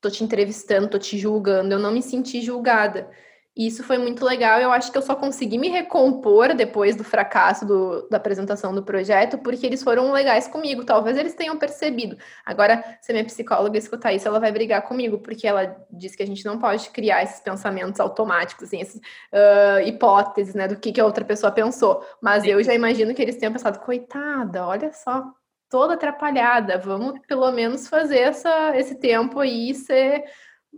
[0.00, 3.10] tô te entrevistando, tô te julgando, eu não me senti julgada.
[3.56, 4.60] E isso foi muito legal.
[4.60, 8.82] Eu acho que eu só consegui me recompor depois do fracasso do, da apresentação do
[8.82, 10.84] projeto, porque eles foram legais comigo.
[10.84, 12.18] Talvez eles tenham percebido.
[12.44, 16.22] Agora, se a minha psicóloga escutar isso, ela vai brigar comigo, porque ela diz que
[16.22, 20.92] a gente não pode criar esses pensamentos automáticos, assim, essas uh, hipóteses, né, do que,
[20.92, 22.04] que a outra pessoa pensou.
[22.20, 22.50] Mas Sim.
[22.50, 25.24] eu já imagino que eles tenham pensado, coitada, olha só,
[25.70, 26.76] toda atrapalhada.
[26.76, 30.24] Vamos pelo menos fazer essa, esse tempo aí ser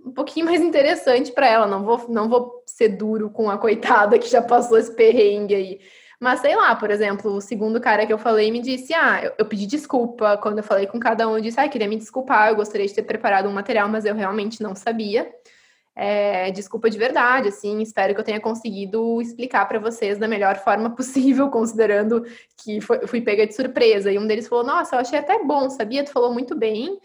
[0.05, 1.67] um pouquinho mais interessante para ela.
[1.67, 5.81] Não vou, não vou ser duro com a coitada que já passou esse perrengue aí.
[6.21, 9.33] Mas sei lá, por exemplo, o segundo cara que eu falei me disse: Ah, eu,
[9.39, 10.37] eu pedi desculpa.
[10.39, 12.95] Quando eu falei com cada um, eu disse: Ah, queria me desculpar, eu gostaria de
[12.95, 15.31] ter preparado um material, mas eu realmente não sabia.
[16.01, 20.57] É, desculpa de verdade, assim, espero que eu tenha conseguido explicar para vocês da melhor
[20.59, 22.25] forma possível, considerando
[22.57, 24.11] que foi, fui pega de surpresa.
[24.11, 26.05] E um deles falou: Nossa, eu achei até bom, sabia?
[26.05, 26.99] Tu falou muito bem.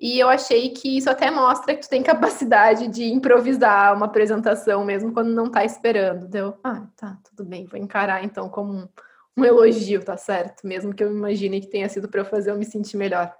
[0.00, 4.82] E eu achei que isso até mostra que tu tem capacidade de improvisar uma apresentação
[4.82, 6.26] mesmo quando não tá esperando.
[6.26, 8.88] Deu, ah, tá, tudo bem, vou encarar então como um,
[9.36, 10.66] um elogio, tá certo?
[10.66, 13.30] Mesmo que eu imagine que tenha sido para eu fazer eu me sentir melhor.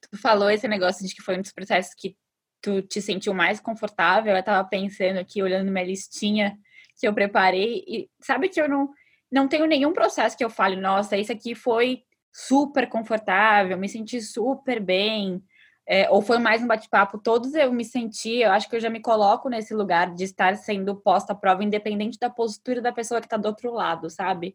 [0.00, 2.16] Tu falou esse negócio de que foi um dos processos que
[2.62, 4.36] tu te sentiu mais confortável.
[4.36, 6.56] Eu tava pensando aqui, olhando minha listinha
[7.00, 8.90] que eu preparei, e sabe que eu não,
[9.30, 14.20] não tenho nenhum processo que eu fale, nossa, esse aqui foi super confortável, me senti
[14.20, 15.42] super bem,
[15.90, 18.90] é, ou foi mais um bate-papo, todos eu me senti, eu acho que eu já
[18.90, 23.22] me coloco nesse lugar de estar sendo posta à prova, independente da postura da pessoa
[23.22, 24.54] que está do outro lado, sabe?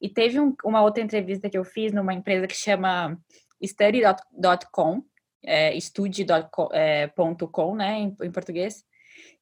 [0.00, 3.18] E teve um, uma outra entrevista que eu fiz numa empresa que chama
[3.60, 5.02] study.com,
[5.44, 7.10] é, estude.com, é,
[7.76, 8.84] né, em, em português,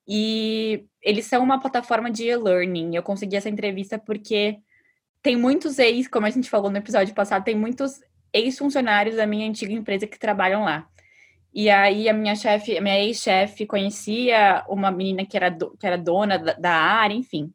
[0.09, 2.97] e eles são uma plataforma de e-learning.
[2.97, 4.57] Eu consegui essa entrevista porque
[5.21, 8.01] tem muitos ex, como a gente falou no episódio passado, tem muitos
[8.33, 10.89] ex-funcionários da minha antiga empresa que trabalham lá.
[11.57, 15.87] E aí a minha chefe, a minha ex-chefe conhecia uma menina que era, do, que
[15.87, 17.51] era dona da, da área, enfim.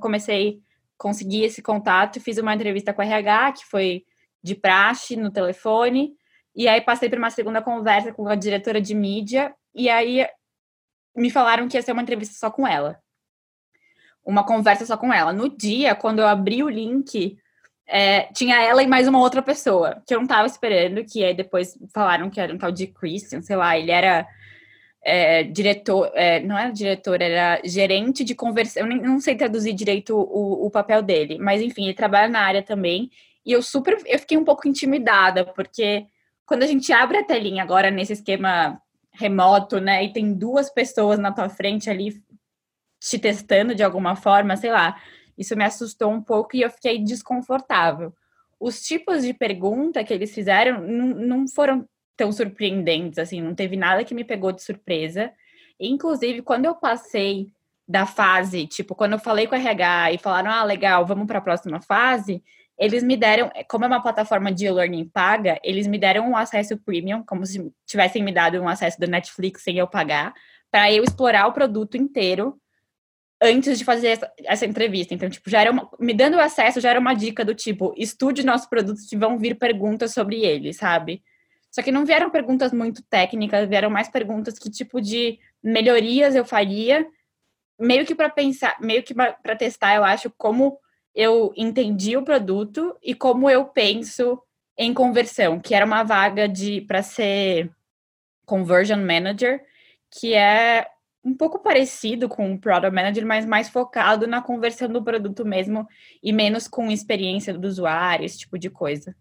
[0.00, 0.60] comecei,
[0.98, 4.04] consegui esse contato, fiz uma entrevista com a RH, que foi
[4.42, 6.16] de praxe no telefone,
[6.52, 10.26] e aí passei por uma segunda conversa com a diretora de mídia, e aí
[11.14, 13.00] me falaram que ia ser uma entrevista só com ela
[14.24, 15.32] uma conversa só com ela.
[15.32, 17.36] No dia, quando eu abri o link,
[17.86, 21.34] é, tinha ela e mais uma outra pessoa, que eu não tava esperando, que aí
[21.34, 24.26] depois falaram que era um tal de Christian, sei lá, ele era
[25.02, 30.16] é, diretor, é, não era diretor, era gerente de conversão, eu não sei traduzir direito
[30.16, 33.10] o, o papel dele, mas enfim, ele trabalha na área também,
[33.44, 36.06] e eu super, eu fiquei um pouco intimidada, porque
[36.46, 38.80] quando a gente abre a telinha agora nesse esquema
[39.12, 42.22] remoto, né, e tem duas pessoas na tua frente ali
[43.00, 44.96] te testando de alguma forma, sei lá.
[45.36, 48.12] Isso me assustou um pouco e eu fiquei desconfortável.
[48.58, 54.04] Os tipos de pergunta que eles fizeram não foram tão surpreendentes, assim, não teve nada
[54.04, 55.32] que me pegou de surpresa.
[55.78, 57.48] Inclusive, quando eu passei
[57.86, 61.38] da fase, tipo, quando eu falei com a RH e falaram, ah, legal, vamos para
[61.38, 62.42] a próxima fase,
[62.78, 66.76] eles me deram, como é uma plataforma de learning paga, eles me deram um acesso
[66.78, 70.32] premium, como se tivessem me dado um acesso do Netflix sem eu pagar,
[70.70, 72.58] para eu explorar o produto inteiro
[73.42, 75.14] antes de fazer essa, essa, entrevista.
[75.14, 78.44] Então, tipo, já era uma, me dando acesso, já era uma dica do tipo, estude
[78.44, 81.22] nossos produtos e vão vir perguntas sobre eles, sabe?
[81.70, 86.44] Só que não vieram perguntas muito técnicas, vieram mais perguntas que tipo de melhorias eu
[86.44, 87.06] faria,
[87.78, 90.78] meio que para pensar, meio que para testar, eu acho, como
[91.14, 94.40] eu entendi o produto e como eu penso
[94.76, 97.70] em conversão, que era uma vaga de para ser
[98.44, 99.62] conversion manager,
[100.10, 100.86] que é
[101.24, 105.88] um pouco parecido com o Product Manager, mas mais focado na conversão do produto mesmo
[106.22, 109.16] e menos com experiência do usuário, esse tipo de coisa.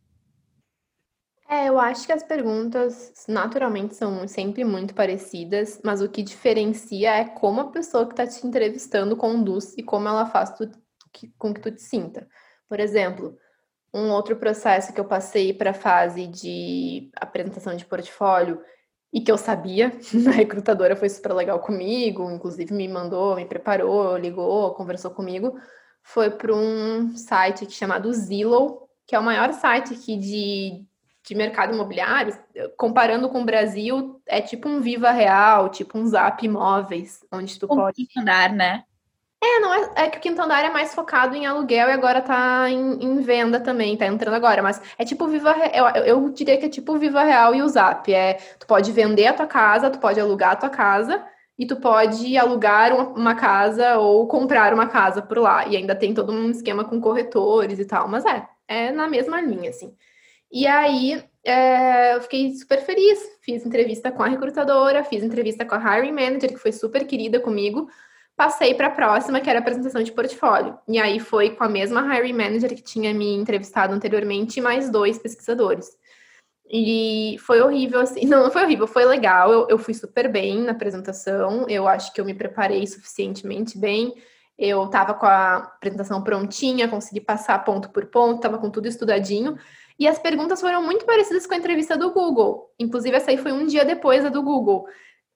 [1.50, 7.12] É, eu acho que as perguntas naturalmente são sempre muito parecidas, mas o que diferencia
[7.16, 10.70] é como a pessoa que está te entrevistando conduz e como ela faz tu,
[11.12, 12.28] que, com que tu te sinta.
[12.68, 13.38] Por exemplo,
[13.94, 18.60] um outro processo que eu passei para a fase de apresentação de portfólio
[19.14, 19.94] e que eu sabia.
[20.28, 25.56] A recrutadora foi super legal comigo, inclusive me mandou, me preparou, ligou, conversou comigo.
[26.02, 30.84] Foi para um site chamado Zillow, que é o maior site aqui de,
[31.26, 32.36] de mercado imobiliário.
[32.76, 37.68] Comparando com o Brasil, é tipo um Viva Real, tipo um Zap Imóveis, onde tu
[37.68, 38.08] um pode.
[38.18, 38.84] andar, né?
[39.46, 42.22] É, não é, é que o quinto andar é mais focado em aluguel e agora
[42.22, 46.58] tá em, em venda também, tá entrando agora, mas é tipo Viva eu, eu diria
[46.58, 49.90] que é tipo Viva Real e o Zap, é, tu pode vender a tua casa,
[49.90, 51.22] tu pode alugar a tua casa
[51.58, 56.14] e tu pode alugar uma, casa ou comprar uma casa por lá, e ainda tem
[56.14, 59.94] todo um esquema com corretores e tal, mas é, é na mesma linha, assim.
[60.52, 65.76] E aí, é, eu fiquei super feliz, fiz entrevista com a recrutadora, fiz entrevista com
[65.76, 67.88] a hiring manager, que foi super querida comigo,
[68.36, 70.78] Passei para a próxima, que era a apresentação de portfólio.
[70.88, 74.90] E aí foi com a mesma hiring manager que tinha me entrevistado anteriormente e mais
[74.90, 75.88] dois pesquisadores.
[76.68, 78.26] E foi horrível, assim.
[78.26, 79.52] Não, não foi horrível, foi legal.
[79.52, 81.68] Eu, eu fui super bem na apresentação.
[81.70, 84.16] Eu acho que eu me preparei suficientemente bem.
[84.58, 89.58] Eu estava com a apresentação prontinha, consegui passar ponto por ponto, estava com tudo estudadinho.
[90.00, 92.72] E as perguntas foram muito parecidas com a entrevista do Google.
[92.80, 94.88] Inclusive, essa aí foi um dia depois da do Google.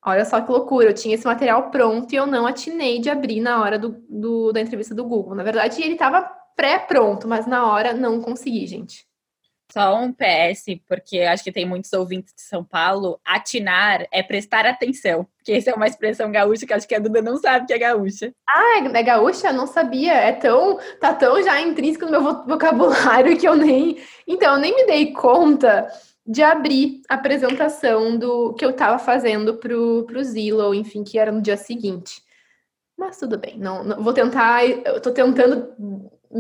[0.05, 3.41] Olha só que loucura, eu tinha esse material pronto e eu não atinei de abrir
[3.41, 5.35] na hora do, do da entrevista do Google.
[5.35, 6.21] Na verdade, ele estava
[6.55, 9.07] pré-pronto, mas na hora não consegui, gente.
[9.71, 13.19] Só um PS, porque acho que tem muitos ouvintes de São Paulo.
[13.25, 17.21] Atinar é prestar atenção, porque essa é uma expressão gaúcha que acho que a Duda
[17.21, 18.33] não sabe que é gaúcha.
[18.47, 19.51] Ah, é, é gaúcha?
[19.51, 20.13] Não sabia.
[20.13, 24.01] É tão, tá tão já intrínseco no meu vocabulário que eu nem.
[24.25, 25.87] Então, eu nem me dei conta
[26.27, 31.31] de abrir a apresentação do que eu estava fazendo pro, pro Zillow, enfim, que era
[31.31, 32.21] no dia seguinte.
[32.97, 35.69] Mas tudo bem, não, não vou tentar, eu tô tentando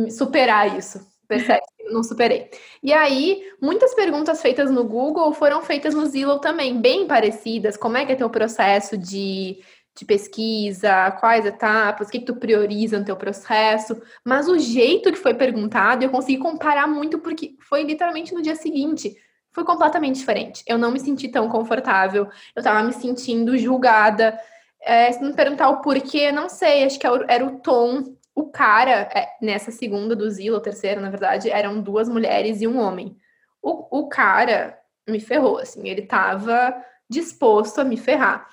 [0.09, 0.99] superar isso.
[1.27, 1.61] Percebe?
[1.89, 2.49] Não superei.
[2.83, 7.77] E aí, muitas perguntas feitas no Google foram feitas no Zillow também, bem parecidas.
[7.77, 9.61] Como é que é teu processo de,
[9.97, 14.01] de pesquisa, quais etapas, o que, que tu prioriza no teu processo.
[14.25, 18.55] Mas o jeito que foi perguntado, eu consegui comparar muito, porque foi literalmente no dia
[18.55, 19.15] seguinte
[19.57, 20.63] foi completamente diferente.
[20.67, 24.39] Eu não me senti tão confortável, eu tava me sentindo julgada.
[24.79, 28.03] É, se me perguntar o porquê, não sei, acho que era o tom.
[28.35, 32.79] O cara, é, nessa segunda do Zilo, terceira, na verdade, eram duas mulheres e um
[32.79, 33.17] homem.
[33.59, 34.77] O, o cara
[35.09, 36.75] me ferrou, assim, ele tava
[37.09, 38.47] disposto a me ferrar.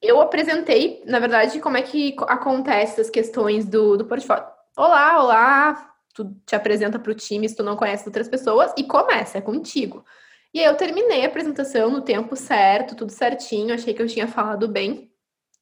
[0.00, 4.46] Eu apresentei, na verdade, como é que acontece as questões do, do portfólio.
[4.74, 8.84] Olá, olá, tu te apresenta para o time se tu não conhece outras pessoas e
[8.84, 10.02] começa, é contigo.
[10.52, 14.26] E aí eu terminei a apresentação no tempo certo, tudo certinho, achei que eu tinha
[14.26, 15.12] falado bem.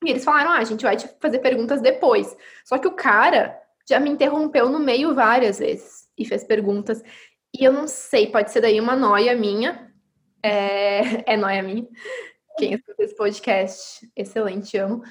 [0.05, 2.37] E eles falaram: ah, a gente vai te fazer perguntas depois.
[2.65, 7.03] Só que o cara já me interrompeu no meio várias vezes e fez perguntas.
[7.59, 9.93] E eu não sei, pode ser daí uma noia minha.
[10.43, 11.87] É, é noia minha.
[12.59, 15.03] Quem escuta esse podcast, excelente, amo.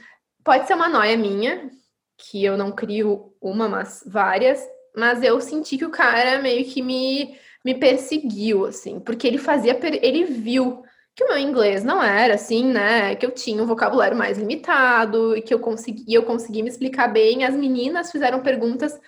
[0.43, 1.69] Pode ser uma noia minha,
[2.17, 4.63] que eu não crio uma, mas várias.
[4.95, 9.77] Mas eu senti que o cara meio que me me perseguiu, assim, porque ele fazia,
[10.03, 10.83] ele viu
[11.15, 13.15] que o meu inglês não era assim, né?
[13.15, 17.07] Que eu tinha um vocabulário mais limitado e que eu consegui, eu consegui me explicar
[17.07, 17.43] bem.
[17.43, 18.99] As meninas fizeram perguntas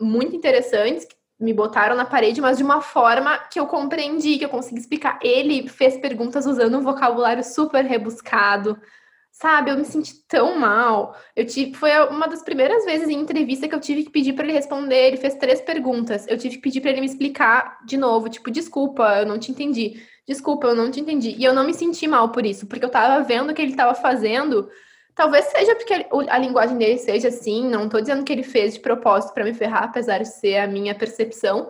[0.00, 1.06] muito interessantes,
[1.38, 5.18] me botaram na parede, mas de uma forma que eu compreendi, que eu consegui explicar.
[5.22, 8.80] Ele fez perguntas usando um vocabulário super rebuscado,
[9.32, 11.16] Sabe, eu me senti tão mal.
[11.34, 14.44] Eu tive, foi uma das primeiras vezes em entrevista que eu tive que pedir para
[14.44, 15.08] ele responder.
[15.08, 16.26] Ele fez três perguntas.
[16.28, 19.50] Eu tive que pedir para ele me explicar de novo, tipo, desculpa, eu não te
[19.50, 20.02] entendi.
[20.28, 21.30] Desculpa, eu não te entendi.
[21.30, 23.74] E eu não me senti mal por isso, porque eu tava vendo o que ele
[23.74, 24.68] tava fazendo.
[25.14, 28.80] Talvez seja porque a linguagem dele seja assim, não tô dizendo que ele fez de
[28.80, 31.68] propósito para me ferrar, apesar de ser a minha percepção,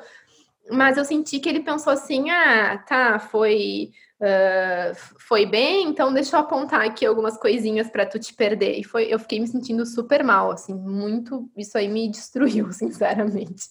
[0.70, 3.90] mas eu senti que ele pensou assim: ah, tá, foi
[4.22, 8.78] uh, foi bem, então deixa eu apontar aqui algumas coisinhas para tu te perder.
[8.78, 11.50] E foi, eu fiquei me sentindo super mal, assim, muito.
[11.56, 13.64] Isso aí me destruiu, sinceramente.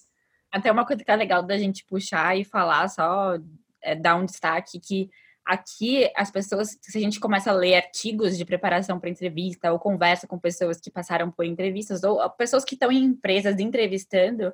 [0.52, 3.38] Até uma coisa que é legal da gente puxar e falar, só
[3.82, 5.10] é, dar um destaque que
[5.46, 9.80] aqui as pessoas, se a gente começa a ler artigos de preparação para entrevista ou
[9.80, 14.54] conversa com pessoas que passaram por entrevistas ou pessoas que estão em empresas entrevistando,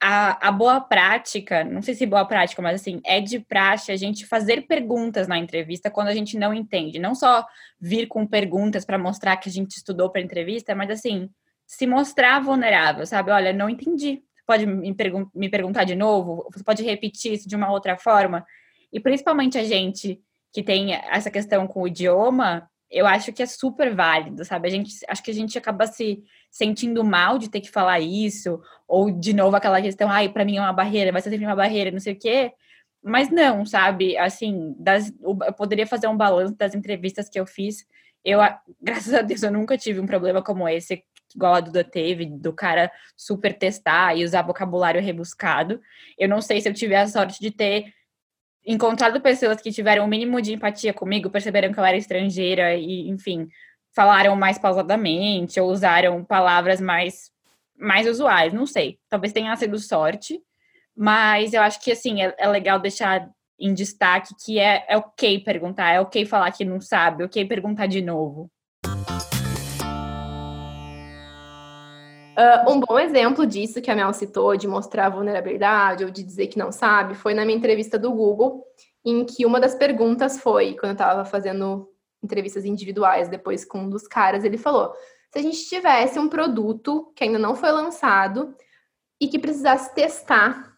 [0.00, 3.96] a, a, boa prática, não sei se boa prática, mas assim, é de praxe a
[3.96, 6.98] gente fazer perguntas na entrevista quando a gente não entende.
[6.98, 7.46] Não só
[7.78, 11.28] vir com perguntas para mostrar que a gente estudou para a entrevista, mas assim,
[11.66, 13.30] se mostrar vulnerável, sabe?
[13.30, 14.22] Olha, não entendi.
[14.34, 16.48] Você pode me, pergun me perguntar de novo?
[16.50, 18.44] Você pode repetir isso de uma outra forma?
[18.90, 20.18] E principalmente a gente
[20.52, 24.68] que tem essa questão com o idioma, eu acho que é super válido, sabe?
[24.68, 28.60] A gente acho que a gente acaba se sentindo mal de ter que falar isso,
[28.88, 31.54] ou de novo aquela questão, ai, para mim é uma barreira, vai ser sempre uma
[31.54, 32.52] barreira, não sei o quê.
[33.02, 34.18] Mas não, sabe?
[34.18, 37.86] Assim, das, eu poderia fazer um balanço das entrevistas que eu fiz.
[38.24, 38.40] Eu,
[38.82, 41.02] graças a Deus, eu nunca tive um problema como esse,
[41.34, 45.80] igual a Duda teve, do cara super testar e usar vocabulário rebuscado.
[46.18, 47.94] Eu não sei se eu tive a sorte de ter
[48.64, 53.08] encontrado pessoas que tiveram o mínimo de empatia comigo, perceberam que eu era estrangeira e,
[53.08, 53.48] enfim,
[53.94, 57.30] falaram mais pausadamente ou usaram palavras mais
[57.76, 58.98] mais usuais, não sei.
[59.08, 60.38] Talvez tenha sido sorte,
[60.94, 63.26] mas eu acho que assim é, é legal deixar
[63.58, 67.44] em destaque que é, é ok perguntar, é ok falar que não sabe, é ok
[67.46, 68.50] perguntar de novo.
[72.40, 76.46] Uh, um bom exemplo disso que a Mel citou, de mostrar vulnerabilidade ou de dizer
[76.46, 78.64] que não sabe, foi na minha entrevista do Google,
[79.04, 81.86] em que uma das perguntas foi, quando eu estava fazendo
[82.22, 84.94] entrevistas individuais depois com um dos caras, ele falou:
[85.30, 88.54] se a gente tivesse um produto que ainda não foi lançado
[89.20, 90.74] e que precisasse testar,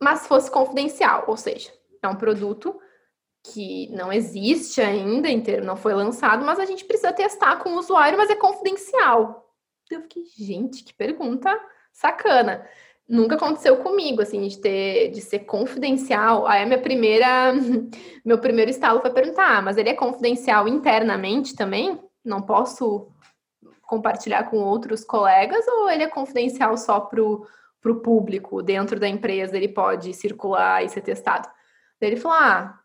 [0.00, 1.70] mas fosse confidencial, ou seja,
[2.02, 2.76] é um produto
[3.44, 7.78] que não existe ainda, inteiro, não foi lançado, mas a gente precisa testar com o
[7.78, 9.51] usuário, mas é confidencial.
[9.94, 11.58] Eu fiquei, gente, que pergunta
[11.92, 12.66] sacana.
[13.08, 16.46] Nunca aconteceu comigo, assim, de ter, de ser confidencial.
[16.46, 17.52] Aí a minha primeira,
[18.24, 22.00] meu primeiro estalo foi perguntar, ah, mas ele é confidencial internamente também?
[22.24, 23.08] Não posso
[23.82, 29.56] compartilhar com outros colegas ou ele é confidencial só para o público dentro da empresa?
[29.56, 31.48] Ele pode circular e ser testado?
[32.00, 32.80] Daí ele falou: ah,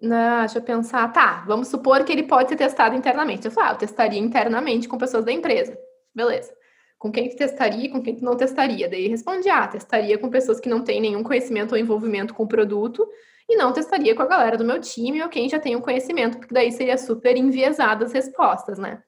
[0.00, 1.10] não, deixa eu pensar.
[1.12, 3.46] Tá, vamos supor que ele pode ser testado internamente.
[3.46, 5.78] Eu falei: ah, eu testaria internamente com pessoas da empresa.
[6.16, 6.56] Beleza.
[6.98, 8.88] Com quem tu testaria e com quem tu não testaria?
[8.88, 12.48] Daí respondi: ah, testaria com pessoas que não têm nenhum conhecimento ou envolvimento com o
[12.48, 13.06] produto
[13.46, 16.38] e não testaria com a galera do meu time ou quem já tem um conhecimento,
[16.38, 19.02] porque daí seria super enviesado as respostas, né?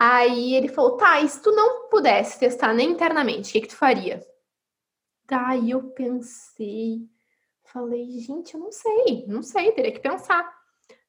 [0.00, 3.68] Aí ele falou: tá, e se tu não pudesse testar nem internamente, o que, que
[3.68, 4.22] tu faria?
[5.28, 7.06] Daí eu pensei,
[7.64, 10.52] falei, gente, eu não sei, não sei, teria que pensar.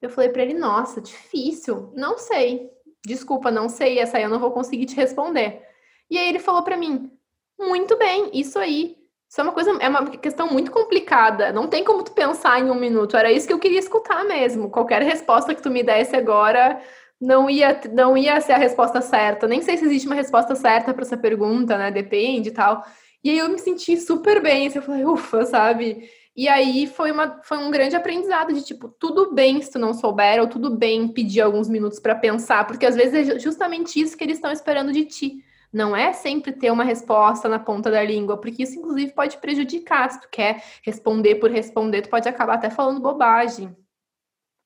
[0.01, 2.74] Eu falei para ele, nossa, difícil, não sei.
[3.05, 5.61] Desculpa, não sei, essa aí eu não vou conseguir te responder.
[6.09, 7.11] E aí ele falou para mim,
[7.59, 8.95] muito bem, isso aí.
[9.29, 11.51] Isso é uma coisa, é uma questão muito complicada.
[11.51, 13.17] Não tem como tu pensar em um minuto.
[13.17, 14.69] Era isso que eu queria escutar mesmo.
[14.69, 16.79] Qualquer resposta que tu me desse agora,
[17.19, 19.47] não ia, não ia ser a resposta certa.
[19.47, 21.91] Nem sei se existe uma resposta certa para essa pergunta, né?
[21.91, 22.83] Depende e tal.
[23.23, 26.07] E aí eu me senti super bem, assim, eu falei, ufa, sabe?
[26.35, 29.93] E aí foi, uma, foi um grande aprendizado de tipo, tudo bem se tu não
[29.93, 34.17] souber, ou tudo bem pedir alguns minutos para pensar, porque às vezes é justamente isso
[34.17, 35.37] que eles estão esperando de ti.
[35.71, 40.09] Não é sempre ter uma resposta na ponta da língua, porque isso, inclusive, pode prejudicar.
[40.09, 43.75] Se tu quer responder por responder, tu pode acabar até falando bobagem.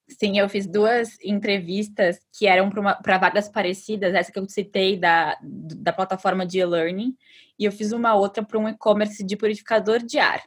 [0.07, 5.38] Sim, eu fiz duas entrevistas que eram para vagas parecidas, essa que eu citei da,
[5.41, 7.15] da plataforma de e-learning,
[7.57, 10.41] e eu fiz uma outra para um e-commerce de purificador de ar.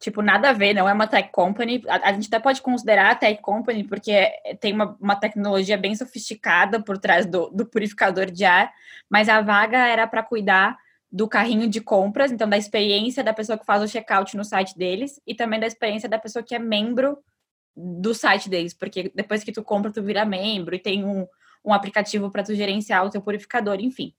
[0.00, 1.82] Tipo, nada a ver, não é uma tech company.
[1.86, 5.94] A, a gente até pode considerar a tech company, porque tem uma, uma tecnologia bem
[5.94, 8.72] sofisticada por trás do, do purificador de ar,
[9.10, 10.78] mas a vaga era para cuidar
[11.12, 14.78] do carrinho de compras, então da experiência da pessoa que faz o checkout no site
[14.78, 17.18] deles e também da experiência da pessoa que é membro
[17.76, 21.26] do site deles, porque depois que tu compra, tu vira membro e tem um,
[21.62, 24.14] um aplicativo para tu gerenciar o teu purificador, enfim.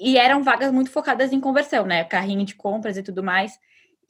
[0.00, 2.02] E eram vagas muito focadas em conversão, né?
[2.02, 3.56] Carrinho de compras e tudo mais.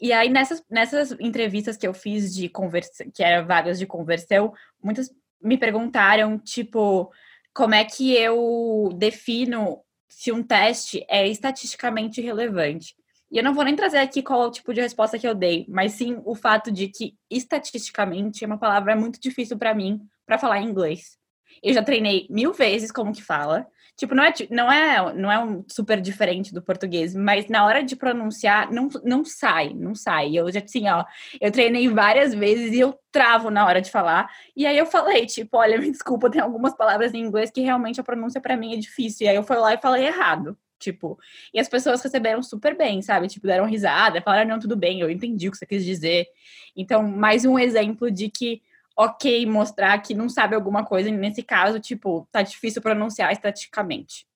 [0.00, 4.52] E aí, nessas, nessas entrevistas que eu fiz de conversão, que eram vagas de conversão,
[4.82, 7.10] muitas me perguntaram, tipo,
[7.54, 12.94] como é que eu defino se um teste é estatisticamente relevante.
[13.30, 15.34] E eu não vou nem trazer aqui qual é o tipo de resposta que eu
[15.34, 20.00] dei, mas sim o fato de que estatisticamente é uma palavra muito difícil para mim
[20.26, 21.16] para falar em inglês.
[21.62, 23.66] Eu já treinei mil vezes como que fala.
[23.96, 27.82] Tipo, não é, não é, não é um super diferente do português, mas na hora
[27.82, 30.34] de pronunciar, não, não sai, não sai.
[30.34, 31.04] Eu já tinha, ó,
[31.40, 34.30] eu treinei várias vezes e eu travo na hora de falar.
[34.56, 38.00] E aí eu falei, tipo, olha, me desculpa, tem algumas palavras em inglês que realmente
[38.00, 39.26] a pronúncia para mim é difícil.
[39.26, 40.56] E aí eu fui lá e falei errado.
[40.82, 41.16] Tipo,
[41.54, 43.28] e as pessoas receberam super bem, sabe?
[43.28, 46.26] Tipo, deram risada, falaram, não, tudo bem, eu entendi o que você quis dizer.
[46.74, 48.60] Então, mais um exemplo de que,
[48.96, 54.26] ok, mostrar que não sabe alguma coisa, nesse caso, tipo, tá difícil pronunciar estaticamente.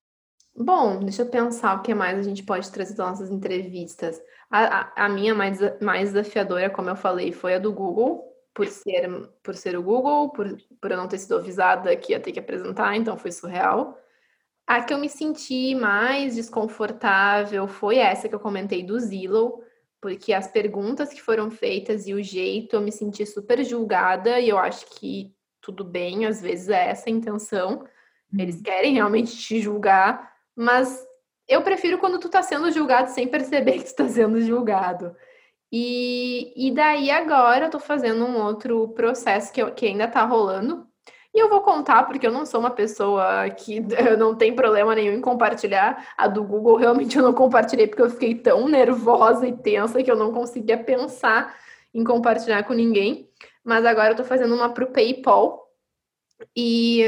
[0.57, 4.21] Bom, deixa eu pensar o que mais a gente pode trazer das nossas entrevistas.
[4.51, 8.67] A, a, a minha mais, mais desafiadora, como eu falei, foi a do Google, por
[8.67, 9.07] ser,
[9.43, 12.41] por ser o Google, por, por eu não ter sido avisada que ia ter que
[12.41, 13.99] apresentar, então foi surreal.
[14.67, 19.63] A que eu me senti mais desconfortável foi essa que eu comentei do Zillow,
[20.01, 24.49] porque as perguntas que foram feitas e o jeito eu me senti super julgada e
[24.49, 27.85] eu acho que tudo bem, às vezes é essa a intenção.
[28.39, 28.63] Eles uhum.
[28.63, 31.05] querem realmente te julgar, mas
[31.49, 35.15] eu prefiro quando tu tá sendo julgado sem perceber que tu tá sendo julgado.
[35.73, 40.25] E, e daí agora eu tô fazendo um outro processo que, eu, que ainda tá
[40.25, 40.86] rolando,
[41.37, 43.81] e eu vou contar, porque eu não sou uma pessoa que
[44.19, 46.15] não tem problema nenhum em compartilhar.
[46.17, 50.11] A do Google realmente eu não compartilhei porque eu fiquei tão nervosa e tensa que
[50.11, 51.55] eu não conseguia pensar
[51.93, 53.29] em compartilhar com ninguém.
[53.63, 55.65] Mas agora eu tô fazendo uma pro PayPal.
[56.55, 57.03] E,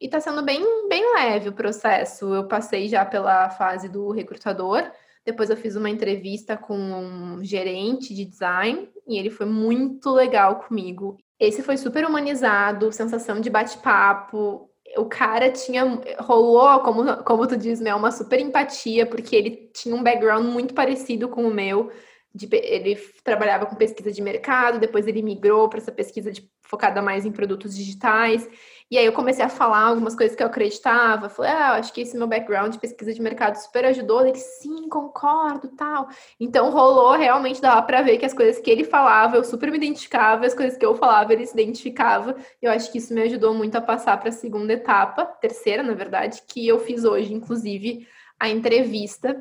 [0.00, 2.34] e tá sendo bem, bem leve o processo.
[2.34, 4.90] Eu passei já pela fase do recrutador,
[5.30, 10.56] depois eu fiz uma entrevista com um gerente de design e ele foi muito legal
[10.56, 11.16] comigo.
[11.38, 14.68] Esse foi super humanizado, sensação de bate-papo.
[14.96, 15.84] O cara tinha.
[16.18, 20.74] rolou, como, como tu diz, Mel, uma super empatia, porque ele tinha um background muito
[20.74, 21.90] parecido com o meu.
[22.34, 27.00] De, ele trabalhava com pesquisa de mercado, depois ele migrou para essa pesquisa de, focada
[27.00, 28.48] mais em produtos digitais.
[28.90, 31.28] E aí eu comecei a falar algumas coisas que eu acreditava.
[31.28, 34.26] Falei, ah, acho que esse meu background de pesquisa de mercado super ajudou.
[34.26, 36.08] Ele, sim, concordo, tal.
[36.40, 39.76] Então rolou, realmente dava para ver que as coisas que ele falava, eu super me
[39.76, 42.34] identificava, as coisas que eu falava, ele se identificava.
[42.60, 45.94] Eu acho que isso me ajudou muito a passar para a segunda etapa, terceira, na
[45.94, 48.08] verdade, que eu fiz hoje, inclusive,
[48.40, 49.40] a entrevista.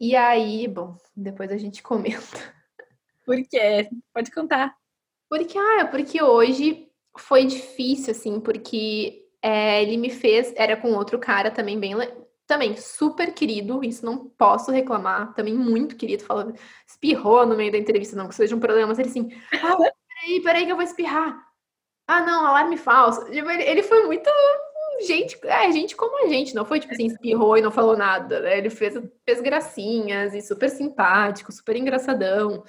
[0.00, 2.52] E aí, bom, depois a gente comenta.
[3.24, 3.88] Por quê?
[4.12, 4.74] Pode contar.
[5.28, 11.18] Porque, ah, porque hoje foi difícil, assim, porque é, ele me fez, era com outro
[11.18, 11.94] cara também bem,
[12.46, 16.52] também super querido, isso não posso reclamar, também muito querido, falou,
[16.86, 20.42] espirrou no meio da entrevista, não que seja um problema, mas ele assim, ah, peraí,
[20.42, 21.42] peraí que eu vou espirrar.
[22.06, 23.24] Ah, não, alarme falso.
[23.30, 24.28] Tipo, ele, foi muito
[25.06, 28.40] gente, é, gente como a gente, não foi tipo assim, espirrou e não falou nada,
[28.40, 28.58] né?
[28.58, 28.94] Ele fez,
[29.24, 32.64] fez gracinhas e super simpático, super engraçadão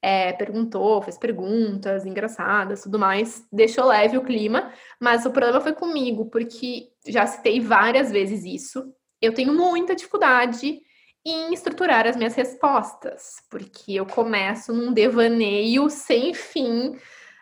[0.00, 5.72] é, perguntou, fez perguntas engraçadas, tudo mais, deixou leve o clima, mas o problema foi
[5.72, 8.92] comigo, porque já citei várias vezes isso.
[9.20, 10.80] Eu tenho muita dificuldade
[11.24, 16.96] em estruturar as minhas respostas, porque eu começo num devaneio sem fim.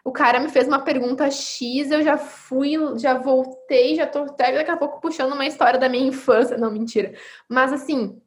[0.05, 4.53] O cara me fez uma pergunta X, eu já fui, já voltei, já tô até
[4.53, 6.57] daqui a pouco puxando uma história da minha infância.
[6.57, 7.13] Não, mentira.
[7.49, 8.21] Mas assim,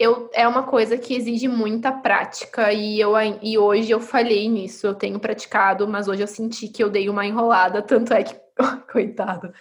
[0.00, 4.86] eu, é uma coisa que exige muita prática e, eu, e hoje eu falhei nisso.
[4.86, 8.34] Eu tenho praticado, mas hoje eu senti que eu dei uma enrolada, tanto é que,
[8.90, 9.52] coitado.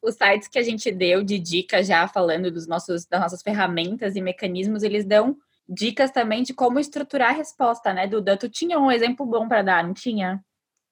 [0.00, 4.14] Os sites que a gente deu de dicas já falando dos nossos, das nossas ferramentas
[4.14, 5.36] e mecanismos, eles dão
[5.68, 8.36] dicas também de como estruturar a resposta, né, Duda?
[8.36, 10.40] Tu tinha um exemplo bom para dar, não tinha?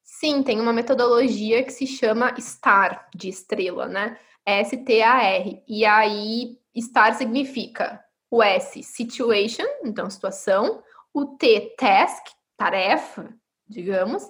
[0.03, 4.19] Sim, tem uma metodologia que se chama STAR, de estrela, né?
[4.45, 5.63] S-T-A-R.
[5.69, 8.05] E aí, STAR significa
[8.35, 10.83] o S, situation, então situação,
[11.13, 12.27] o T, task,
[12.57, 13.33] tarefa,
[13.69, 14.29] digamos,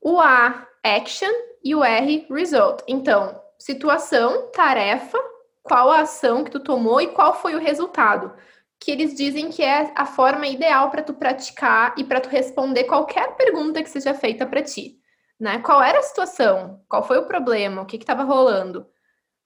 [0.00, 1.32] o A, action
[1.64, 2.82] e o R, result.
[2.86, 5.18] Então, situação, tarefa,
[5.62, 8.32] qual a ação que tu tomou e qual foi o resultado.
[8.78, 12.84] Que eles dizem que é a forma ideal para tu praticar e para tu responder
[12.84, 15.00] qualquer pergunta que seja feita para ti.
[15.38, 15.58] Né?
[15.58, 16.80] Qual era a situação?
[16.88, 17.82] Qual foi o problema?
[17.82, 18.82] O que estava rolando?
[18.82, 18.86] O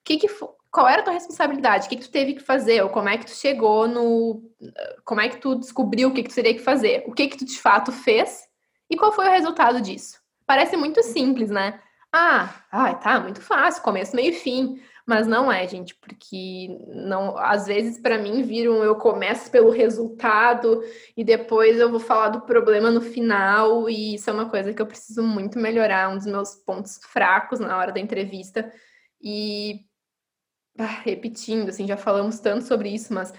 [0.05, 0.29] que, que
[0.73, 1.87] qual era a tua responsabilidade?
[1.87, 2.83] O que, que tu teve que fazer?
[2.83, 4.43] Ou como é que tu chegou no.
[5.05, 7.05] Como é que tu descobriu o que, que tu teria que fazer?
[7.07, 8.45] O que, que tu de fato fez?
[8.89, 10.19] E qual foi o resultado disso?
[10.47, 11.79] Parece muito simples, né?
[12.11, 14.81] Ah, ai, tá, muito fácil, começo, meio e fim.
[15.07, 20.81] Mas não é, gente, porque não, às vezes para mim viram eu começo pelo resultado
[21.17, 24.81] e depois eu vou falar do problema no final e isso é uma coisa que
[24.81, 28.73] eu preciso muito melhorar, um dos meus pontos fracos na hora da entrevista.
[29.21, 29.81] E
[30.79, 33.33] ah, repetindo, assim, já falamos tanto sobre isso, mas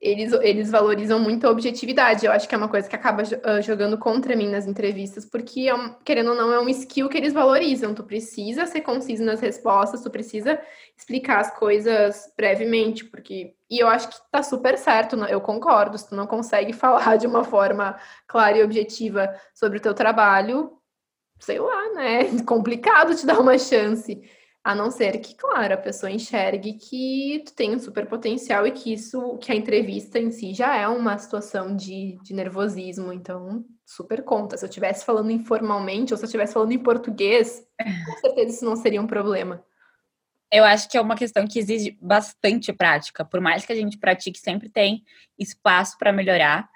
[0.00, 2.24] eles, eles valorizam muito a objetividade.
[2.24, 5.68] Eu acho que é uma coisa que acaba uh, jogando contra mim nas entrevistas, porque,
[5.68, 7.94] é um, querendo ou não, é um skill que eles valorizam.
[7.94, 10.60] Tu precisa ser conciso nas respostas, tu precisa
[10.96, 13.54] explicar as coisas brevemente, porque.
[13.70, 15.98] E eu acho que tá super certo, eu concordo.
[15.98, 20.72] Se tu não consegue falar de uma forma clara e objetiva sobre o teu trabalho,
[21.40, 22.20] sei lá, né?
[22.20, 24.20] É complicado te dar uma chance.
[24.64, 28.72] A não ser que, claro, a pessoa enxergue que tu tem um super potencial e
[28.72, 33.64] que isso, que a entrevista em si já é uma situação de, de nervosismo, então
[33.86, 34.56] super conta.
[34.56, 38.64] Se eu estivesse falando informalmente ou se eu estivesse falando em português, com certeza isso
[38.64, 39.64] não seria um problema.
[40.50, 43.24] Eu acho que é uma questão que exige bastante prática.
[43.24, 45.04] Por mais que a gente pratique, sempre tem
[45.38, 46.68] espaço para melhorar.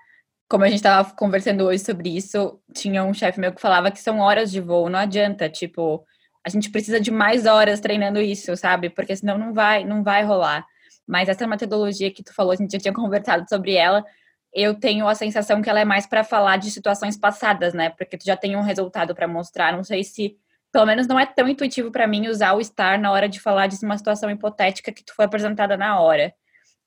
[0.48, 4.00] Como a gente estava conversando hoje sobre isso, tinha um chefe meu que falava que
[4.00, 6.06] são horas de voo, não adianta, tipo,
[6.44, 8.90] a gente precisa de mais horas treinando isso, sabe?
[8.90, 10.66] Porque senão não vai, não vai rolar.
[11.06, 14.04] Mas essa metodologia que tu falou, a gente já tinha conversado sobre ela,
[14.52, 17.90] eu tenho a sensação que ela é mais para falar de situações passadas, né?
[17.90, 19.72] Porque tu já tem um resultado para mostrar.
[19.72, 20.36] Não sei se,
[20.70, 23.66] pelo menos não é tão intuitivo para mim usar o estar na hora de falar
[23.66, 26.34] de uma situação hipotética que tu foi apresentada na hora.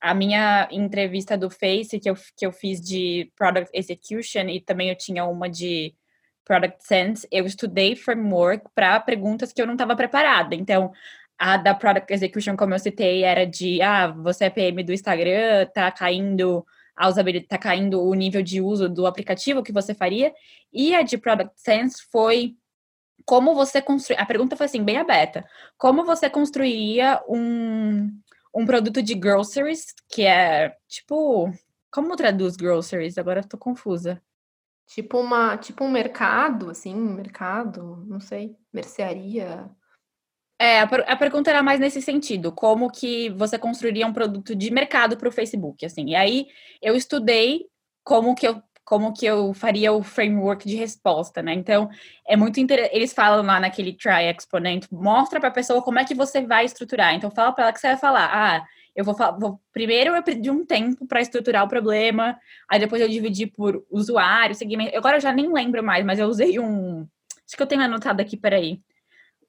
[0.01, 4.89] A minha entrevista do Face que eu, que eu fiz de Product Execution e também
[4.89, 5.95] eu tinha uma de
[6.45, 10.55] Product Sense, eu estudei framework para perguntas que eu não estava preparada.
[10.55, 10.91] Então,
[11.37, 15.65] a da Product Execution, como eu citei, era de, ah, você é PM do Instagram,
[15.73, 16.65] tá caindo
[16.95, 20.33] a usabilidade, tá caindo o nível de uso do aplicativo que você faria.
[20.71, 22.55] E a de Product Sense foi
[23.25, 24.17] como você construir.
[24.19, 25.45] A pergunta foi assim, bem aberta.
[25.77, 28.09] Como você construiria um,
[28.53, 31.51] um produto de groceries, que é tipo.
[31.91, 33.17] Como traduz groceries?
[33.17, 34.21] Agora eu tô confusa.
[34.87, 39.69] Tipo uma tipo um mercado, assim, mercado, não sei, mercearia.
[40.59, 44.71] É, a, a pergunta era mais nesse sentido, como que você construiria um produto de
[44.71, 46.09] mercado para o Facebook, assim.
[46.09, 46.47] E aí
[46.81, 47.65] eu estudei
[48.03, 51.53] como que eu como que eu faria o framework de resposta, né?
[51.53, 51.89] Então,
[52.27, 52.95] é muito interessante.
[52.95, 56.65] Eles falam lá naquele try exponent, mostra para a pessoa como é que você vai
[56.65, 57.15] estruturar.
[57.15, 58.63] Então, fala para ela que você vai falar, ah,
[58.95, 62.39] eu vou, vou primeiro eu pedi um tempo para estruturar o problema,
[62.69, 64.97] aí depois eu dividi por usuário, segmento.
[64.97, 67.05] Agora eu já nem lembro mais, mas eu usei um,
[67.45, 68.81] acho que eu tenho anotado aqui, peraí.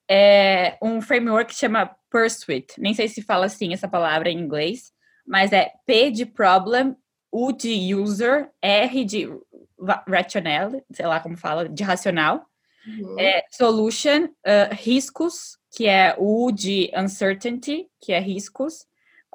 [0.09, 2.75] É um framework que chama Pursuit.
[2.79, 4.93] Nem sei se fala assim essa palavra em inglês,
[5.27, 6.97] mas é P de problem,
[7.31, 9.29] U de user, R de
[10.09, 12.47] rationale, sei lá como fala, de racional,
[12.87, 13.19] uhum.
[13.19, 18.87] é, solution, uh, riscos, que é o U de uncertainty, que é riscos,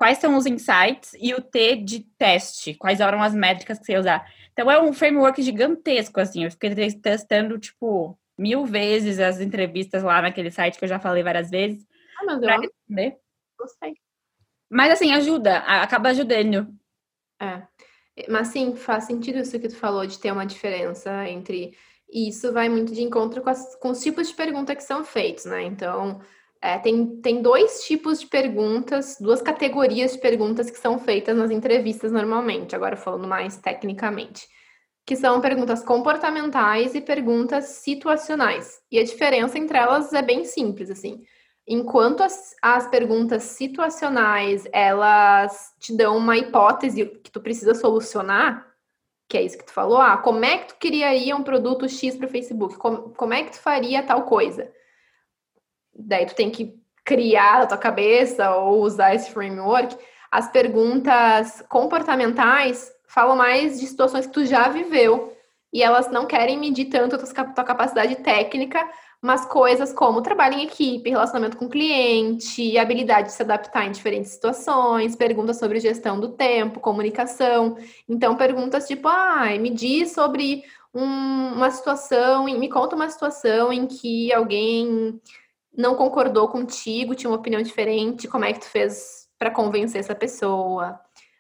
[0.01, 3.91] quais são os insights, e o T de teste, quais eram as métricas que você
[3.91, 4.33] ia usar.
[4.51, 10.19] Então é um framework gigantesco, assim, eu fiquei testando, tipo, mil vezes as entrevistas lá
[10.19, 11.85] naquele site que eu já falei várias vezes.
[12.19, 12.61] Ah, meu Deus.
[12.61, 13.17] Responder.
[13.59, 13.93] Gostei.
[14.71, 16.73] Mas assim, ajuda, acaba ajudando.
[17.39, 17.61] É.
[18.27, 21.77] Mas sim, faz sentido isso que tu falou de ter uma diferença entre.
[22.11, 25.05] E isso vai muito de encontro com, as, com os tipos de pergunta que são
[25.05, 25.61] feitos, né?
[25.61, 26.19] Então,
[26.61, 31.49] é, tem, tem dois tipos de perguntas, duas categorias de perguntas que são feitas nas
[31.49, 34.47] entrevistas normalmente, agora falando mais tecnicamente,
[35.03, 38.79] que são perguntas comportamentais e perguntas situacionais.
[38.91, 41.23] E a diferença entre elas é bem simples, assim.
[41.67, 48.67] Enquanto as, as perguntas situacionais, elas te dão uma hipótese que tu precisa solucionar,
[49.27, 52.17] que é isso que tu falou, ah, como é que tu criaria um produto X
[52.17, 52.77] para o Facebook?
[52.77, 54.71] Como, como é que tu faria tal coisa?
[55.95, 59.95] Daí tu tem que criar na tua cabeça ou usar esse framework.
[60.31, 65.35] As perguntas comportamentais falam mais de situações que tu já viveu
[65.73, 68.85] e elas não querem medir tanto a tua capacidade técnica,
[69.21, 74.31] mas coisas como trabalho em equipe, relacionamento com cliente, habilidade de se adaptar em diferentes
[74.31, 77.77] situações, perguntas sobre gestão do tempo, comunicação.
[78.09, 80.63] Então, perguntas tipo, ah, me diz sobre
[80.93, 85.21] um, uma situação, me conta uma situação em que alguém
[85.75, 90.15] não concordou contigo, tinha uma opinião diferente, como é que tu fez para convencer essa
[90.15, 90.99] pessoa?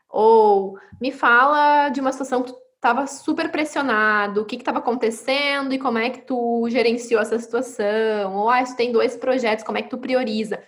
[0.09, 5.73] Ou me fala de uma situação que tu estava super pressionado, o que estava acontecendo
[5.73, 8.35] e como é que tu gerenciou essa situação?
[8.35, 10.61] Ou, ah, tu tem dois projetos, como é que tu prioriza?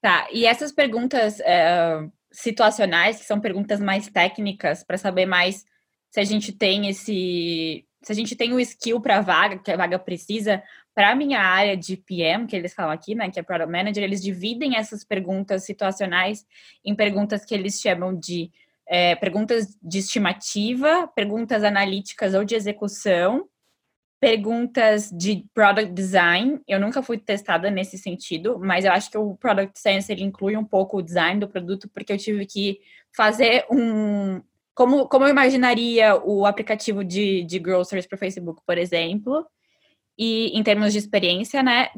[0.00, 5.64] Tá, e essas perguntas é, situacionais, que são perguntas mais técnicas, para saber mais
[6.10, 7.86] se a gente tem esse.
[8.02, 10.62] Se a gente tem o skill para a vaga, que a vaga precisa,
[10.94, 14.02] para a minha área de PM, que eles falam aqui, né, que é Product Manager,
[14.02, 16.44] eles dividem essas perguntas situacionais
[16.84, 18.50] em perguntas que eles chamam de
[18.86, 23.48] é, perguntas de estimativa, perguntas analíticas ou de execução,
[24.20, 26.60] perguntas de product design.
[26.66, 30.56] Eu nunca fui testada nesse sentido, mas eu acho que o product science ele inclui
[30.56, 32.80] um pouco o design do produto, porque eu tive que
[33.16, 34.42] fazer um
[34.74, 39.46] como, como eu imaginaria o aplicativo de, de groceries para o Facebook, por exemplo,
[40.22, 41.88] e em termos de experiência, né?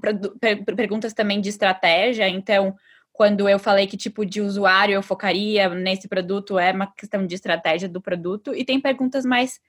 [0.76, 2.28] Perguntas também de estratégia.
[2.28, 2.76] Então,
[3.12, 7.34] quando eu falei que tipo de usuário eu focaria nesse produto, é uma questão de
[7.34, 8.54] estratégia do produto.
[8.54, 9.60] E tem perguntas mais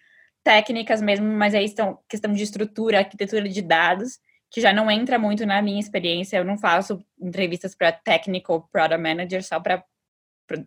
[0.43, 4.19] técnicas mesmo, mas aí estão questão de estrutura, arquitetura de dados,
[4.51, 6.37] que já não entra muito na minha experiência.
[6.37, 9.83] Eu não faço entrevistas para technical product manager, só para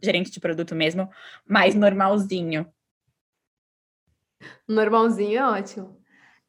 [0.02, 1.08] gerente de produto mesmo,
[1.48, 2.66] mais normalzinho.
[4.66, 6.05] Normalzinho é ótimo.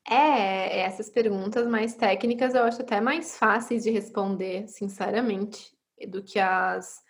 [0.09, 5.75] É, essas perguntas mais técnicas eu acho até mais fáceis de responder, sinceramente
[6.07, 7.03] do que as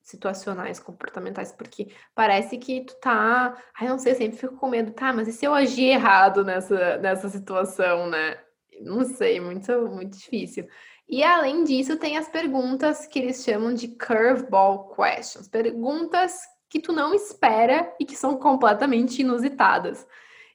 [0.00, 3.60] situacionais, comportamentais, porque parece que tu tá.
[3.76, 6.96] Ai, não sei, sempre fico com medo, tá, mas e se eu agir errado nessa,
[6.98, 8.38] nessa situação, né?
[8.80, 10.68] Não sei, muito, muito difícil.
[11.08, 16.38] E além disso, tem as perguntas que eles chamam de curveball questions perguntas
[16.68, 20.06] que tu não espera e que são completamente inusitadas.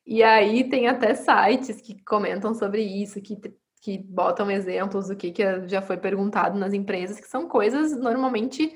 [0.06, 3.36] E aí tem até sites que comentam sobre isso, que
[3.82, 8.72] que botam exemplos do que, que já foi perguntado nas empresas, que são coisas normalmente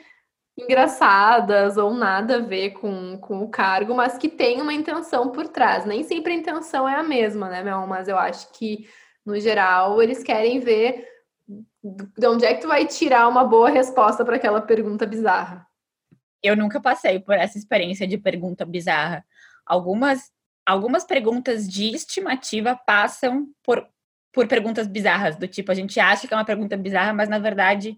[0.57, 5.47] engraçadas ou nada a ver com, com o cargo, mas que tem uma intenção por
[5.47, 5.85] trás.
[5.85, 7.85] Nem sempre a intenção é a mesma, né, Mel?
[7.85, 8.89] Mas eu acho que,
[9.23, 11.07] no geral, eles querem ver
[11.83, 15.67] de onde é que tu vai tirar uma boa resposta para aquela pergunta bizarra.
[16.41, 19.23] Eu nunca passei por essa experiência de pergunta bizarra.
[19.65, 20.31] Algumas,
[20.65, 23.87] algumas perguntas de estimativa passam por
[24.33, 27.39] por perguntas bizarras, do tipo, a gente acha que é uma pergunta bizarra, mas na
[27.39, 27.97] verdade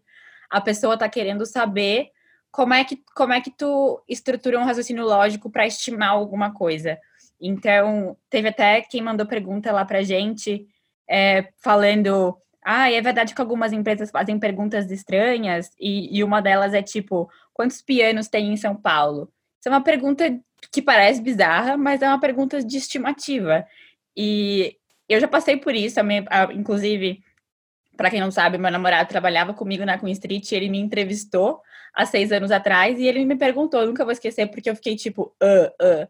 [0.51, 2.11] a pessoa está querendo saber
[2.51, 6.99] como é que como é que tu estrutura um raciocínio lógico para estimar alguma coisa.
[7.39, 10.67] Então, teve até quem mandou pergunta lá pra gente,
[11.09, 16.73] é, falando, ah, é verdade que algumas empresas fazem perguntas estranhas, e, e uma delas
[16.73, 19.31] é tipo, quantos pianos tem em São Paulo?
[19.59, 20.23] Isso é uma pergunta
[20.71, 23.65] que parece bizarra, mas é uma pergunta de estimativa.
[24.15, 24.75] E
[25.07, 25.99] eu já passei por isso,
[26.53, 27.23] inclusive,
[27.95, 31.61] para quem não sabe, meu namorado trabalhava comigo na Queen Street, ele me entrevistou
[31.93, 35.35] há seis anos atrás e ele me perguntou, nunca vou esquecer, porque eu fiquei tipo,
[35.41, 36.07] uh, uh,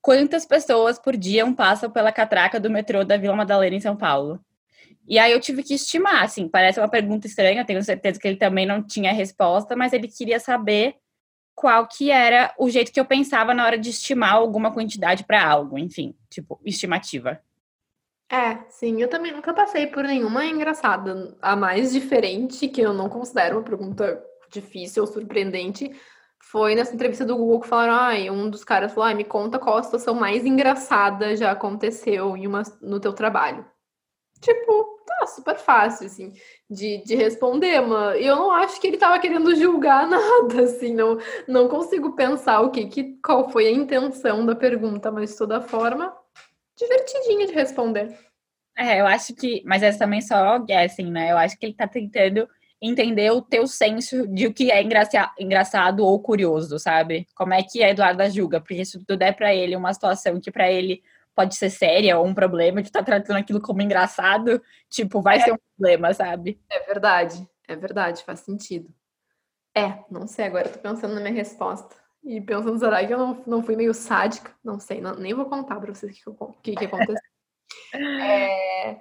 [0.00, 4.40] quantas pessoas por dia passam pela catraca do metrô da Vila Madalena em São Paulo?
[5.06, 8.36] E aí eu tive que estimar, assim, parece uma pergunta estranha, tenho certeza que ele
[8.36, 10.94] também não tinha resposta, mas ele queria saber
[11.54, 15.44] qual que era o jeito que eu pensava na hora de estimar alguma quantidade para
[15.46, 17.40] algo, enfim, tipo, estimativa.
[18.30, 21.36] É, sim, eu também nunca passei por nenhuma engraçada.
[21.42, 25.90] A mais diferente, que eu não considero uma pergunta difícil ou surpreendente,
[26.42, 29.78] foi nessa entrevista do Google que falaram, ai, um dos caras falou, me conta qual
[29.78, 33.64] a situação mais engraçada já aconteceu em uma, no teu trabalho.
[34.40, 36.32] Tipo, super fácil, assim,
[36.68, 41.18] de, de responder, mas eu não acho que ele tava querendo julgar nada, assim, não,
[41.46, 45.60] não consigo pensar o que, que qual foi a intenção da pergunta, mas de toda
[45.60, 46.14] forma,
[46.76, 48.16] divertidinha de responder.
[48.76, 51.32] É, eu acho que, mas essa também só guessing, né?
[51.32, 52.48] Eu acho que ele tá tentando
[52.80, 57.26] entender o teu senso de o que é engraça engraçado ou curioso, sabe?
[57.34, 60.50] Como é que a Eduarda julga, porque se tudo é para ele uma situação que
[60.50, 61.02] para ele
[61.34, 65.40] pode ser séria ou um problema, de tá tratando aquilo como engraçado, tipo, vai é.
[65.40, 66.60] ser um problema, sabe?
[66.70, 68.92] É verdade, é verdade, faz sentido.
[69.74, 71.96] É, não sei, agora eu tô pensando na minha resposta.
[72.22, 74.52] E pensando, será que eu não, não fui meio sádica?
[74.62, 77.16] Não sei, não, nem vou contar pra vocês o que, que, que aconteceu.
[77.94, 79.00] é...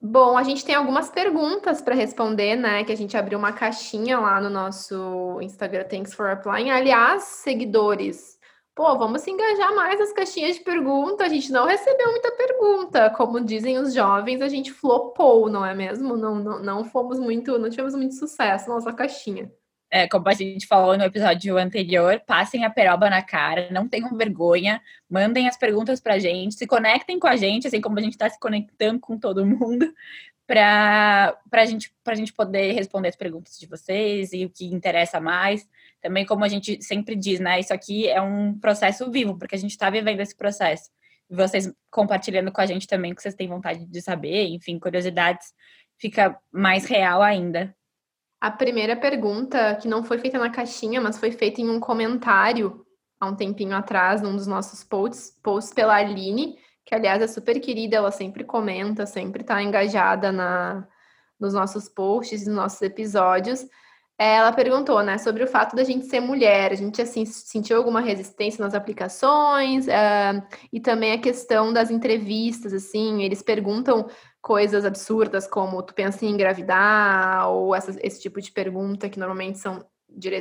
[0.00, 2.84] Bom, a gente tem algumas perguntas para responder, né?
[2.84, 6.70] Que a gente abriu uma caixinha lá no nosso Instagram Thanks for Applying.
[6.70, 8.33] Aliás, seguidores,
[8.74, 11.24] pô, vamos se engajar mais nas caixinhas de pergunta.
[11.24, 13.10] A gente não recebeu muita pergunta.
[13.10, 16.16] Como dizem os jovens, a gente flopou, não é mesmo?
[16.16, 19.50] Não, não, não fomos muito, não tivemos muito sucesso na nossa caixinha.
[19.90, 24.16] É, como a gente falou no episódio anterior, passem a peroba na cara, não tenham
[24.16, 28.14] vergonha, mandem as perguntas pra gente, se conectem com a gente, assim como a gente
[28.14, 29.94] está se conectando com todo mundo,
[30.46, 35.20] para a gente, a gente poder responder as perguntas de vocês e o que interessa
[35.20, 35.66] mais
[36.04, 37.58] também como a gente sempre diz, né?
[37.58, 40.90] Isso aqui é um processo vivo, porque a gente está vivendo esse processo.
[41.30, 45.54] Vocês compartilhando com a gente também que vocês têm vontade de saber, enfim, curiosidades,
[45.96, 47.74] fica mais real ainda.
[48.38, 52.84] A primeira pergunta, que não foi feita na caixinha, mas foi feita em um comentário
[53.18, 57.58] há um tempinho atrás, num dos nossos posts, posts pela Aline, que aliás é super
[57.60, 60.86] querida, ela sempre comenta, sempre está engajada na,
[61.40, 63.66] nos nossos posts, nos nossos episódios.
[64.16, 66.70] Ela perguntou, né, sobre o fato da gente ser mulher.
[66.70, 69.86] A gente, assim, sentiu alguma resistência nas aplicações?
[69.86, 74.08] Uh, e também a questão das entrevistas, assim, eles perguntam
[74.40, 77.48] coisas absurdas como tu pensa em engravidar?
[77.50, 79.84] Ou esse tipo de pergunta que normalmente são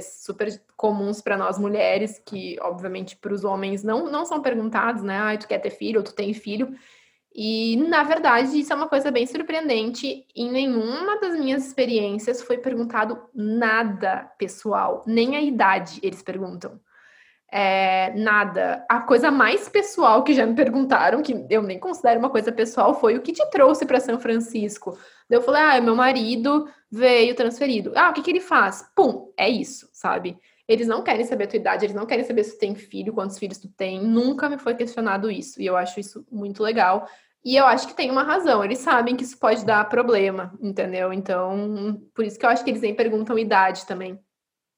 [0.01, 5.17] super comuns para nós mulheres, que obviamente para os homens não, não são perguntados, né?
[5.17, 6.73] Ah, tu quer ter filho ou tu tem filho.
[7.35, 10.27] E, na verdade, isso é uma coisa bem surpreendente.
[10.35, 16.79] Em nenhuma das minhas experiências foi perguntado nada pessoal, nem a idade eles perguntam.
[17.55, 18.83] É, nada.
[18.89, 22.99] A coisa mais pessoal que já me perguntaram, que eu nem considero uma coisa pessoal,
[22.99, 24.97] foi o que te trouxe para São Francisco.
[25.29, 27.93] eu falei, ah, meu marido veio transferido.
[27.95, 28.89] Ah, o que, que ele faz?
[28.95, 30.35] Pum, é isso, sabe?
[30.67, 33.13] Eles não querem saber a tua idade, eles não querem saber se tu tem filho,
[33.13, 34.01] quantos filhos tu tem.
[34.01, 35.61] Nunca me foi questionado isso.
[35.61, 37.07] E eu acho isso muito legal.
[37.45, 38.63] E eu acho que tem uma razão.
[38.63, 41.13] Eles sabem que isso pode dar problema, entendeu?
[41.13, 44.19] Então, por isso que eu acho que eles nem perguntam idade também.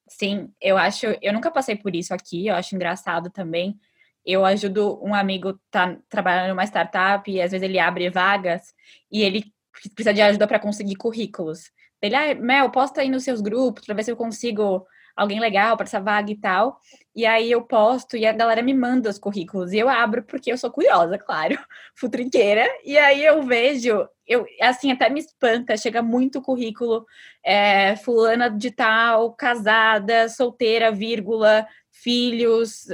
[0.08, 1.06] Sim, eu acho.
[1.20, 3.78] Eu nunca passei por isso aqui, eu acho engraçado também.
[4.24, 8.74] Eu ajudo um amigo tá trabalhando numa startup e às vezes ele abre vagas
[9.10, 9.52] e ele
[9.94, 11.70] precisa de ajuda para conseguir currículos.
[12.02, 14.86] Ele, ah, Mel, posta aí nos seus grupos para ver se eu consigo
[15.16, 16.80] alguém legal para essa vaga e tal.
[17.14, 20.52] E aí eu posto e a galera me manda os currículos e eu abro porque
[20.52, 21.58] eu sou curiosa, claro,
[21.96, 22.66] futriqueira.
[22.84, 27.06] E aí eu vejo, eu assim até me espanta, chega muito currículo,
[27.42, 32.86] é, fulana de tal, casada, solteira, vírgula, filhos,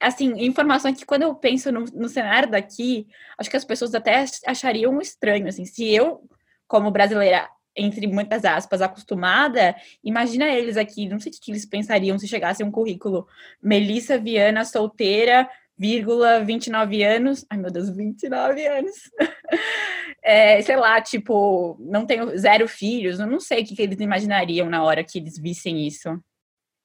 [0.00, 3.06] assim, informações que quando eu penso no, no, cenário daqui,
[3.36, 6.22] acho que as pessoas até achariam estranho, assim, se eu,
[6.66, 7.48] como brasileira,
[7.78, 12.64] entre muitas aspas, acostumada, imagina eles aqui, não sei o que eles pensariam se chegasse
[12.64, 13.26] um currículo.
[13.62, 15.48] Melissa Viana, solteira,
[15.78, 18.96] vírgula, 29 anos, ai meu Deus, 29 anos,
[20.22, 24.00] é, sei lá, tipo, não tenho zero filhos, eu não sei o que, que eles
[24.00, 26.20] imaginariam na hora que eles vissem isso.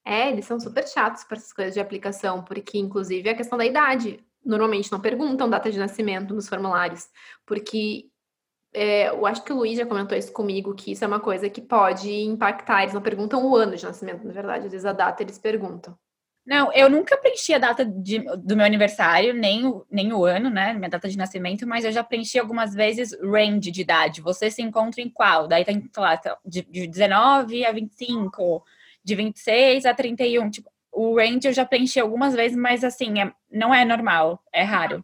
[0.05, 3.65] É, eles são super chatos para essas coisas de aplicação, porque inclusive a questão da
[3.65, 7.07] idade, normalmente não perguntam data de nascimento nos formulários,
[7.45, 8.05] porque
[8.73, 11.49] é, eu acho que o Luiz já comentou isso comigo, que isso é uma coisa
[11.49, 12.81] que pode impactar.
[12.81, 15.97] Eles não perguntam o ano de nascimento, na verdade, às vezes a data eles perguntam.
[16.45, 20.49] Não, eu nunca preenchi a data de, do meu aniversário, nem o, nem o ano,
[20.49, 20.73] né?
[20.73, 24.21] Minha data de nascimento, mas eu já preenchi algumas vezes range de idade.
[24.21, 25.47] Você se encontra em qual?
[25.47, 28.61] Daí tem, sei lá, de, de 19 a 25,
[29.01, 30.49] de 26 a 31.
[30.49, 34.63] Tipo, o range eu já preenchi algumas vezes, mas assim, é, não é normal, é
[34.63, 35.03] raro.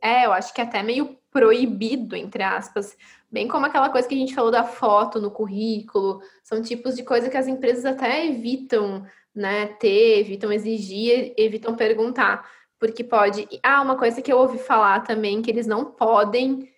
[0.00, 2.96] É, eu acho que é até meio proibido, entre aspas.
[3.30, 6.20] Bem como aquela coisa que a gente falou da foto no currículo.
[6.42, 9.04] São tipos de coisa que as empresas até evitam
[9.34, 12.48] né, ter, evitam exigir, evitam perguntar,
[12.78, 13.48] porque pode.
[13.62, 16.68] Ah, uma coisa que eu ouvi falar também que eles não podem,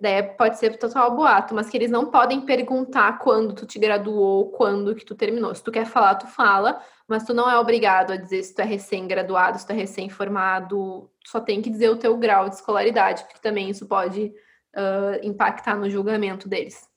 [0.00, 4.50] né, pode ser total boato, mas que eles não podem perguntar quando tu te graduou,
[4.50, 5.54] quando que tu terminou.
[5.54, 8.60] Se tu quer falar, tu fala, mas tu não é obrigado a dizer se tu
[8.60, 13.24] é recém-graduado, se tu é recém-formado, só tem que dizer o teu grau de escolaridade,
[13.24, 14.32] porque também isso pode
[14.76, 16.88] uh, impactar no julgamento deles.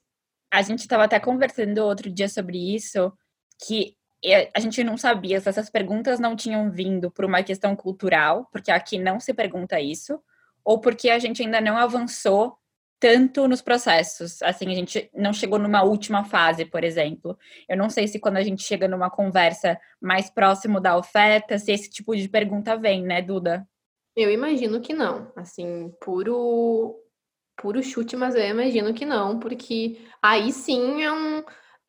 [0.53, 3.11] A gente estava até conversando outro dia sobre isso,
[3.65, 3.95] que
[4.53, 8.69] a gente não sabia se essas perguntas não tinham vindo por uma questão cultural, porque
[8.69, 10.21] aqui não se pergunta isso,
[10.63, 12.55] ou porque a gente ainda não avançou
[13.01, 14.41] tanto nos processos.
[14.43, 17.35] Assim, a gente não chegou numa última fase, por exemplo.
[17.67, 21.71] Eu não sei se quando a gente chega numa conversa mais próximo da oferta, se
[21.71, 23.67] esse tipo de pergunta vem, né, Duda?
[24.15, 25.31] Eu imagino que não.
[25.35, 26.95] Assim, puro
[27.57, 31.43] puro chute, mas eu imagino que não, porque aí sim é um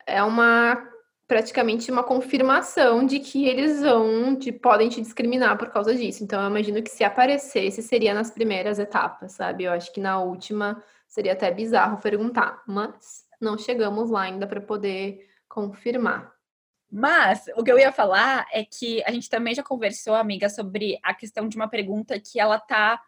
[0.05, 0.87] é uma
[1.27, 6.23] praticamente uma confirmação de que eles vão, de, podem te discriminar por causa disso.
[6.23, 9.63] Então, eu imagino que se aparecesse, seria nas primeiras etapas, sabe?
[9.63, 10.83] Eu acho que na última
[11.13, 16.33] seria até bizarro perguntar, mas não chegamos lá ainda para poder confirmar.
[16.91, 20.97] Mas o que eu ia falar é que a gente também já conversou, amiga, sobre
[21.03, 22.99] a questão de uma pergunta que ela tá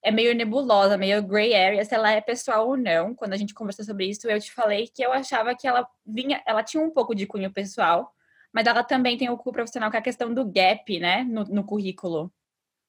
[0.00, 3.12] é meio nebulosa, meio gray area, se ela é pessoal ou não.
[3.12, 6.40] Quando a gente conversou sobre isso, eu te falei que eu achava que ela vinha,
[6.46, 8.14] ela tinha um pouco de cunho pessoal,
[8.52, 11.42] mas ela também tem o cunho profissional, que é a questão do gap, né, no,
[11.42, 12.32] no currículo.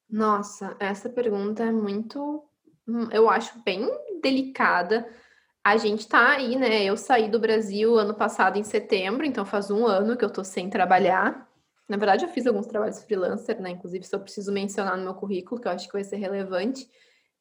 [0.07, 2.43] Nossa, essa pergunta é muito,
[3.11, 3.89] eu acho bem
[4.21, 5.07] delicada.
[5.63, 6.83] A gente tá aí, né?
[6.83, 10.43] Eu saí do Brasil ano passado em setembro, então faz um ano que eu tô
[10.43, 11.47] sem trabalhar.
[11.87, 13.71] Na verdade, eu fiz alguns trabalhos freelancer, né?
[13.71, 16.87] Inclusive, eu preciso mencionar no meu currículo, que eu acho que vai ser relevante.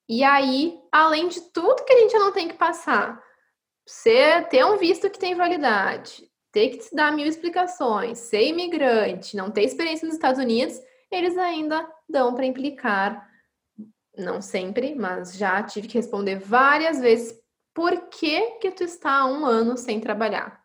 [0.08, 3.22] E aí, além de tudo que a gente não tem que passar,
[3.86, 9.36] você ter um visto que tem validade, ter que te dar mil explicações, ser imigrante,
[9.36, 10.80] não ter experiência nos Estados Unidos,
[11.10, 13.27] eles ainda dão para implicar,
[14.18, 17.38] não sempre, mas já tive que responder várias vezes
[17.74, 20.60] por que que tu está há um ano sem trabalhar.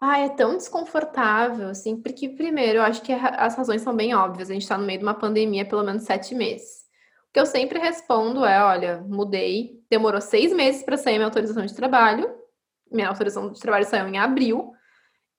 [0.00, 4.50] Ah, é tão desconfortável, assim, porque, primeiro, eu acho que as razões são bem óbvias.
[4.50, 6.84] A gente está no meio de uma pandemia pelo menos sete meses.
[7.28, 11.64] O que eu sempre respondo é: olha, mudei, demorou seis meses para sair minha autorização
[11.64, 12.30] de trabalho.
[12.90, 14.72] Minha autorização de trabalho saiu em abril.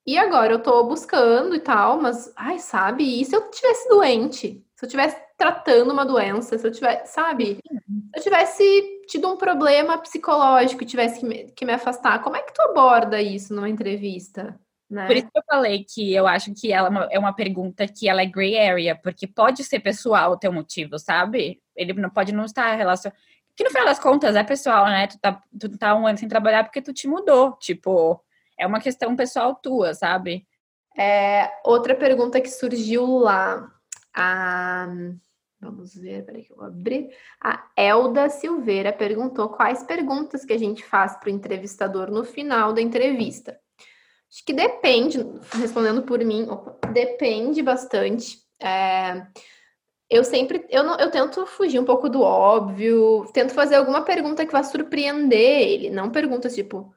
[0.06, 3.20] E agora eu tô buscando e tal, mas, ai, sabe?
[3.20, 4.64] E se eu tivesse doente?
[4.76, 7.58] Se eu tivesse tratando uma doença, se eu tivesse, sabe?
[7.62, 12.36] Se eu tivesse tido um problema psicológico e tivesse que me, que me afastar, como
[12.36, 14.58] é que tu aborda isso numa entrevista?
[14.88, 15.06] Né?
[15.06, 18.08] Por isso que eu falei que eu acho que ela é uma é pergunta que
[18.08, 21.60] ela é gray area, porque pode ser pessoal o teu motivo, sabe?
[21.74, 23.18] Ele não pode não estar relacionado.
[23.56, 25.06] Que no final das contas é pessoal, né?
[25.06, 27.56] Tu tá, tu tá um ano sem trabalhar porque tu te mudou.
[27.58, 28.22] Tipo,
[28.58, 30.46] é uma questão pessoal tua, sabe?
[30.96, 33.70] É, outra pergunta que surgiu lá.
[34.18, 34.88] A
[35.60, 37.08] Vamos ver, peraí que eu vou abrir.
[37.40, 42.72] A Elda Silveira perguntou quais perguntas que a gente faz para o entrevistador no final
[42.72, 43.58] da entrevista.
[44.30, 45.18] Acho que depende,
[45.52, 48.38] respondendo por mim, opa, depende bastante.
[48.60, 49.26] É,
[50.10, 54.44] eu sempre, eu, não, eu tento fugir um pouco do óbvio, tento fazer alguma pergunta
[54.44, 56.94] que vá surpreender ele, não perguntas tipo,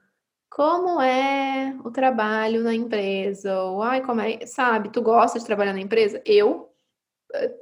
[0.49, 3.61] como é o trabalho na empresa?
[3.63, 6.21] Ou, ai, como é, sabe, tu gosta de trabalhar na empresa?
[6.25, 6.68] Eu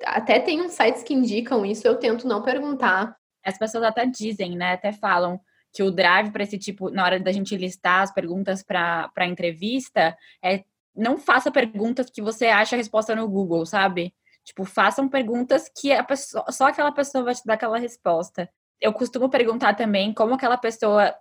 [0.05, 3.15] até tem uns sites que indicam isso, eu tento não perguntar.
[3.43, 4.73] As pessoas até dizem, né?
[4.73, 5.39] Até falam
[5.73, 9.25] que o drive para esse tipo, na hora da gente listar as perguntas para a
[9.25, 10.63] entrevista, é
[10.95, 14.13] não faça perguntas que você acha a resposta no Google, sabe?
[14.43, 18.49] Tipo, façam perguntas que a pessoa, só aquela pessoa vai te dar aquela resposta.
[18.81, 21.13] Eu costumo perguntar também como aquela pessoa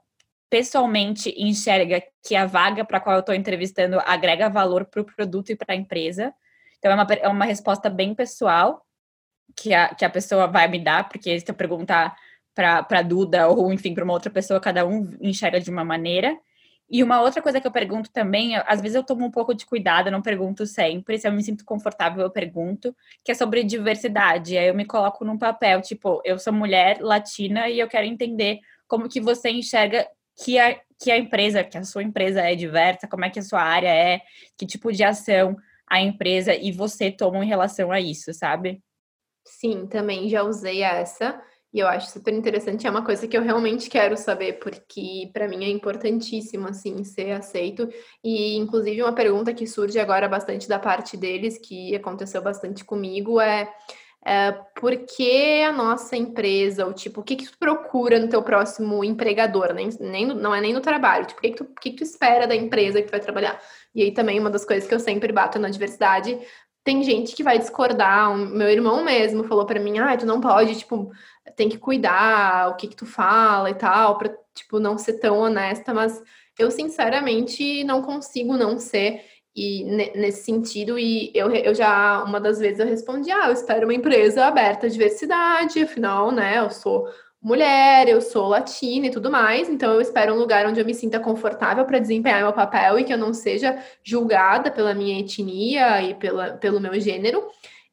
[0.49, 5.51] pessoalmente enxerga que a vaga para qual eu estou entrevistando agrega valor para o produto
[5.51, 6.33] e para a empresa.
[6.87, 8.85] Então, é uma, é uma resposta bem pessoal
[9.57, 12.17] que a, que a pessoa vai me dar, porque se eu perguntar
[12.55, 16.39] para Duda ou, enfim, para uma outra pessoa, cada um enxerga de uma maneira.
[16.89, 19.67] E uma outra coisa que eu pergunto também, às vezes eu tomo um pouco de
[19.67, 24.57] cuidado, não pergunto sempre, se eu me sinto confortável, eu pergunto, que é sobre diversidade.
[24.57, 28.61] Aí eu me coloco num papel, tipo, eu sou mulher latina e eu quero entender
[28.87, 30.07] como que você enxerga
[30.43, 33.43] que a, que a empresa, que a sua empresa é diversa, como é que a
[33.43, 34.21] sua área é,
[34.57, 35.57] que tipo de ação
[35.89, 38.83] a empresa e você tomam em relação a isso, sabe?
[39.45, 41.41] Sim, também já usei essa.
[41.73, 45.47] E eu acho super interessante, é uma coisa que eu realmente quero saber, porque para
[45.47, 47.89] mim é importantíssimo, assim, ser aceito.
[48.25, 53.39] E, inclusive, uma pergunta que surge agora bastante da parte deles, que aconteceu bastante comigo,
[53.41, 53.71] é,
[54.29, 58.43] é por que a nossa empresa, o tipo, o que, que tu procura no teu
[58.43, 59.73] próximo empregador?
[59.73, 62.03] Nem, nem, não é nem no trabalho, tipo, o que, que, tu, que, que tu
[62.03, 63.63] espera da empresa que vai trabalhar?
[63.95, 66.37] E aí também uma das coisas que eu sempre bato na diversidade
[66.83, 68.33] tem gente que vai discordar.
[68.33, 71.11] O meu irmão mesmo falou para mim: "Ah, tu não pode, tipo,
[71.57, 75.39] tem que cuidar o que que tu fala e tal, para tipo não ser tão
[75.39, 76.23] honesta", mas
[76.59, 79.21] eu sinceramente não consigo não ser
[79.57, 79.85] e
[80.15, 83.95] nesse sentido e eu, eu já uma das vezes eu respondi: "Ah, eu espero uma
[83.95, 87.07] empresa aberta à diversidade, afinal, né, eu sou
[87.47, 90.93] mulher, eu sou latina e tudo mais, então eu espero um lugar onde eu me
[90.93, 96.03] sinta confortável para desempenhar meu papel e que eu não seja julgada pela minha etnia
[96.03, 97.47] e pela, pelo meu gênero.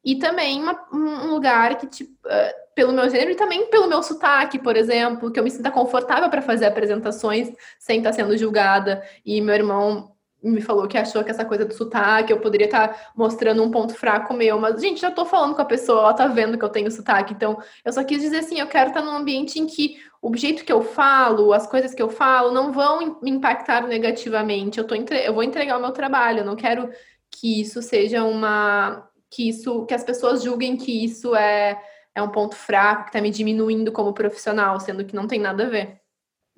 [0.04, 4.02] E também uma, um lugar que, tipo, uh, pelo meu gênero e também pelo meu
[4.02, 9.02] sotaque, por exemplo, que eu me sinta confortável para fazer apresentações sem estar sendo julgada.
[9.24, 10.13] E meu irmão
[10.44, 13.70] me falou que achou que essa coisa do sotaque eu poderia estar tá mostrando um
[13.70, 16.64] ponto fraco meu, mas, gente, já tô falando com a pessoa, ela tá vendo que
[16.64, 19.58] eu tenho sotaque, então eu só quis dizer assim, eu quero estar tá num ambiente
[19.58, 23.30] em que o jeito que eu falo, as coisas que eu falo não vão me
[23.30, 25.26] impactar negativamente, eu, tô entre...
[25.26, 26.90] eu vou entregar o meu trabalho, eu não quero
[27.30, 29.08] que isso seja uma...
[29.30, 31.80] que isso, que as pessoas julguem que isso é,
[32.14, 35.64] é um ponto fraco, que tá me diminuindo como profissional, sendo que não tem nada
[35.64, 36.03] a ver.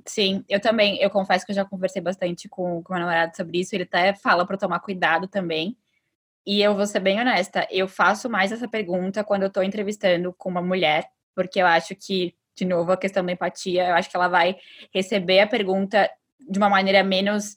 [0.06, 3.60] Sim, eu também, eu confesso que eu já conversei bastante com, com meu namorado sobre
[3.60, 5.76] isso, ele até fala para tomar cuidado também.
[6.46, 10.32] E eu vou ser bem honesta, eu faço mais essa pergunta quando eu tô entrevistando
[10.32, 14.08] com uma mulher, porque eu acho que, de novo, a questão da empatia, eu acho
[14.08, 14.56] que ela vai
[14.94, 16.08] receber a pergunta
[16.48, 17.56] de uma maneira menos.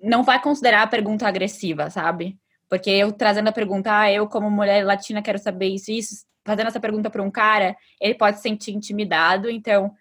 [0.00, 2.38] Não vai considerar a pergunta agressiva, sabe?
[2.68, 6.68] Porque eu trazendo a pergunta, ah, eu como mulher latina quero saber isso isso, fazendo
[6.68, 9.94] essa pergunta para um cara, ele pode se sentir intimidado, então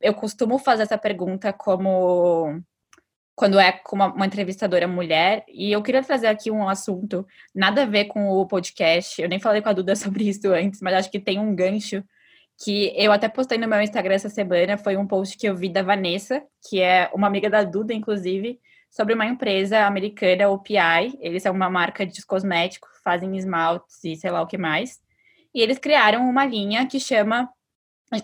[0.00, 2.62] eu, costumo fazer essa pergunta como
[3.34, 7.84] quando é com uma, uma, entrevistadora mulher, e eu queria trazer aqui um assunto nada
[7.84, 9.20] a ver com o podcast.
[9.20, 12.04] Eu nem falei com a Duda sobre isso antes, mas acho que tem um gancho
[12.62, 14.76] que eu até postei no meu Instagram essa semana.
[14.76, 18.60] Foi um post que eu vi da Vanessa, que é uma amiga da Duda, inclusive,
[18.90, 21.18] sobre uma empresa americana, o PI.
[21.20, 25.00] Eles são uma marca de cosméticos, fazem esmaltes e sei lá o que mais.
[25.54, 27.48] E eles criaram uma linha que chama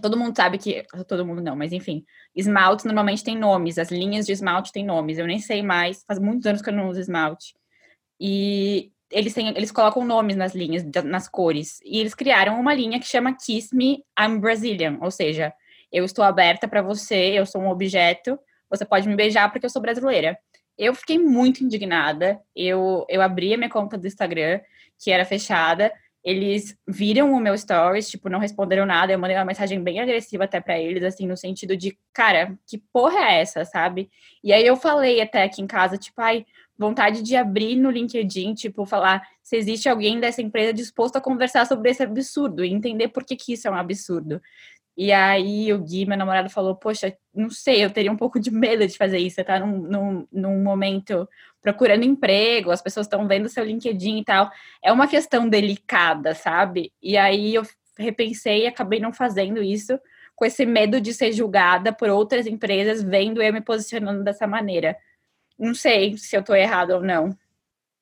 [0.00, 0.84] todo mundo sabe que.
[1.06, 2.04] Todo mundo não, mas enfim.
[2.34, 3.78] Esmaltes normalmente tem nomes.
[3.78, 5.18] As linhas de esmalte têm nomes.
[5.18, 6.02] Eu nem sei mais.
[6.06, 7.54] Faz muitos anos que eu não uso esmalte.
[8.20, 11.78] E eles, têm, eles colocam nomes nas linhas, nas cores.
[11.84, 14.98] E eles criaram uma linha que chama Kiss Me, I'm Brazilian.
[15.00, 15.52] Ou seja,
[15.92, 18.38] eu estou aberta para você, eu sou um objeto.
[18.68, 20.36] Você pode me beijar porque eu sou brasileira.
[20.76, 22.40] Eu fiquei muito indignada.
[22.56, 24.60] Eu, eu abri a minha conta do Instagram,
[24.98, 25.92] que era fechada
[26.26, 29.12] eles viram o meu stories, tipo, não responderam nada.
[29.12, 32.82] Eu mandei uma mensagem bem agressiva até para eles, assim, no sentido de, cara, que
[32.92, 34.10] porra é essa, sabe?
[34.42, 36.44] E aí eu falei até aqui em casa, tipo, ai,
[36.76, 41.64] vontade de abrir no LinkedIn, tipo, falar se existe alguém dessa empresa disposto a conversar
[41.64, 44.42] sobre esse absurdo e entender por que, que isso é um absurdo.
[44.96, 48.50] E aí o Gui, meu namorado, falou, poxa, não sei, eu teria um pouco de
[48.50, 49.36] medo de fazer isso.
[49.36, 51.28] Você tá num, num, num momento
[51.60, 54.50] procurando emprego, as pessoas estão vendo seu LinkedIn e tal.
[54.82, 56.92] É uma questão delicada, sabe?
[57.02, 57.62] E aí eu
[57.98, 59.98] repensei e acabei não fazendo isso,
[60.34, 64.96] com esse medo de ser julgada por outras empresas, vendo eu me posicionando dessa maneira.
[65.58, 67.36] Não sei se eu tô errada ou não.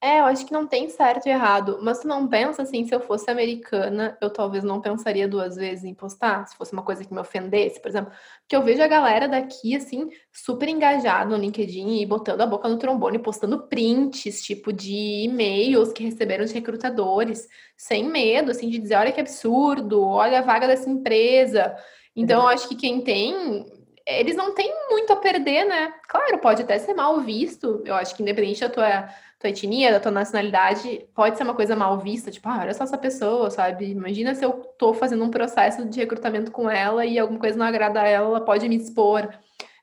[0.05, 2.95] É, eu acho que não tem certo e errado, mas tu não pensa assim, se
[2.95, 7.03] eu fosse americana, eu talvez não pensaria duas vezes em postar, se fosse uma coisa
[7.03, 11.39] que me ofendesse, por exemplo, porque eu vejo a galera daqui, assim, super engajada no
[11.43, 16.53] LinkedIn e botando a boca no trombone, postando prints, tipo, de e-mails que receberam de
[16.53, 21.75] recrutadores, sem medo, assim, de dizer, olha que absurdo, olha a vaga dessa empresa.
[22.15, 23.65] Então, eu acho que quem tem
[24.07, 25.95] eles não têm muito a perder, né?
[26.07, 27.83] Claro, pode até ser mal visto.
[27.87, 29.09] Eu acho que independente da tua
[29.45, 32.85] tua etnia, da tua nacionalidade, pode ser uma coisa mal vista, tipo, ah, olha só
[32.85, 33.91] essa pessoa, sabe?
[33.91, 37.67] Imagina se eu tô fazendo um processo de recrutamento com ela e alguma coisa não
[37.67, 39.29] agrada a ela, ela pode me expor.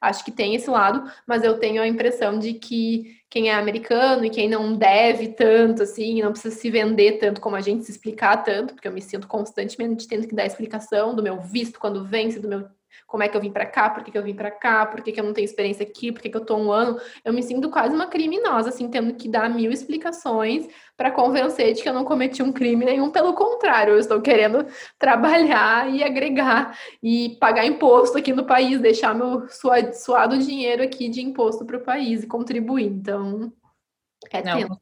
[0.02, 4.26] Acho que tem esse lado, mas eu tenho a impressão de que quem é americano
[4.26, 7.92] e quem não deve tanto, assim, não precisa se vender tanto como a gente, se
[7.92, 12.04] explicar tanto, porque eu me sinto constantemente tendo que dar explicação do meu visto quando
[12.04, 12.68] vence, do meu
[13.08, 15.02] como é que eu vim para cá, por que, que eu vim para cá, por
[15.02, 17.00] que, que eu não tenho experiência aqui, por que, que eu tô um ano.
[17.24, 21.82] Eu me sinto quase uma criminosa, assim, tendo que dar mil explicações para convencer de
[21.82, 23.12] que eu não cometi um crime nenhum.
[23.12, 24.66] Pelo contrário, eu estou querendo
[24.98, 31.22] trabalhar e agregar e pagar imposto aqui no país, deixar meu suado dinheiro aqui de
[31.22, 32.86] imposto para o país e contribuir.
[32.86, 33.52] Então,
[34.32, 34.82] é não, tempo.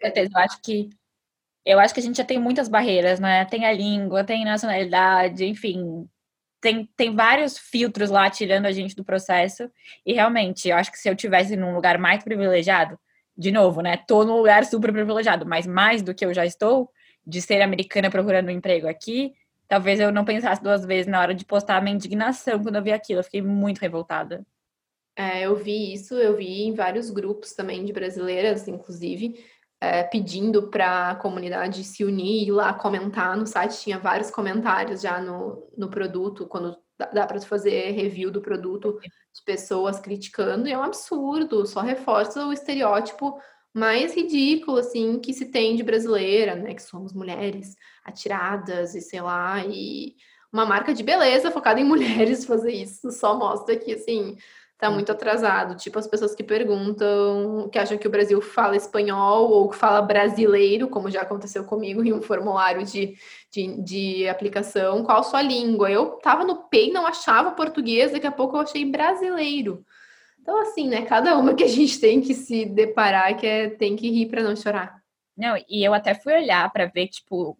[0.00, 0.90] Certeza, eu acho que
[1.64, 3.44] eu acho que a gente já tem muitas barreiras, né?
[3.46, 6.06] Tem a língua, tem nacionalidade, enfim,
[6.64, 9.70] tem, tem vários filtros lá tirando a gente do processo.
[10.04, 12.98] E realmente, eu acho que se eu tivesse num lugar mais privilegiado,
[13.36, 13.98] de novo, né?
[13.98, 16.90] Tô num lugar super privilegiado, mas mais do que eu já estou,
[17.26, 19.34] de ser americana procurando um emprego aqui,
[19.68, 22.82] talvez eu não pensasse duas vezes na hora de postar a minha indignação quando eu
[22.82, 23.20] vi aquilo.
[23.20, 24.42] Eu fiquei muito revoltada.
[25.14, 29.38] É, eu vi isso, eu vi em vários grupos também de brasileiras, inclusive,
[29.84, 33.36] é, pedindo para a comunidade se unir e lá comentar.
[33.36, 38.30] No site tinha vários comentários já no, no produto, quando dá, dá para fazer review
[38.30, 43.38] do produto de pessoas criticando, e é um absurdo, só reforça o estereótipo
[43.74, 46.74] mais ridículo, assim, que se tem de brasileira, né?
[46.74, 47.74] Que somos mulheres
[48.04, 50.14] atiradas e sei lá, e
[50.52, 54.36] uma marca de beleza focada em mulheres fazer isso só mostra que, assim,
[54.78, 55.76] tá muito atrasado.
[55.76, 60.02] Tipo, as pessoas que perguntam, que acham que o Brasil fala espanhol ou que fala
[60.02, 63.16] brasileiro, como já aconteceu comigo em um formulário de,
[63.50, 65.90] de, de aplicação, qual sua língua?
[65.90, 69.84] Eu tava no PEI, não achava português, daqui a pouco eu achei brasileiro.
[70.40, 71.02] Então, assim, né?
[71.02, 74.42] Cada uma que a gente tem que se deparar, que é, tem que rir para
[74.42, 75.02] não chorar.
[75.36, 77.58] Não, e eu até fui olhar para ver, tipo,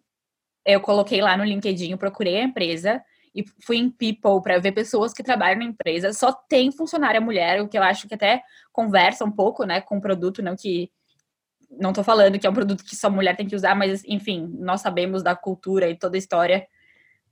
[0.65, 3.03] eu coloquei lá no LinkedIn, procurei a empresa
[3.35, 6.13] e fui em People para ver pessoas que trabalham na empresa.
[6.13, 9.97] Só tem funcionária mulher, o que eu acho que até conversa um pouco, né, com
[9.97, 10.89] o produto, não que
[11.69, 14.49] não tô falando que é um produto que só mulher tem que usar, mas enfim,
[14.59, 16.65] nós sabemos da cultura e toda a história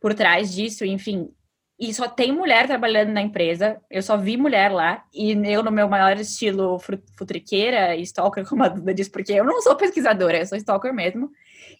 [0.01, 1.33] por trás disso, enfim,
[1.79, 3.81] e só tem mulher trabalhando na empresa.
[3.89, 5.03] Eu só vi mulher lá.
[5.13, 6.79] E eu, no meu maior estilo
[7.17, 10.93] futriqueira e stalker, como a Duda diz, porque eu não sou pesquisadora, eu sou stalker
[10.93, 11.31] mesmo.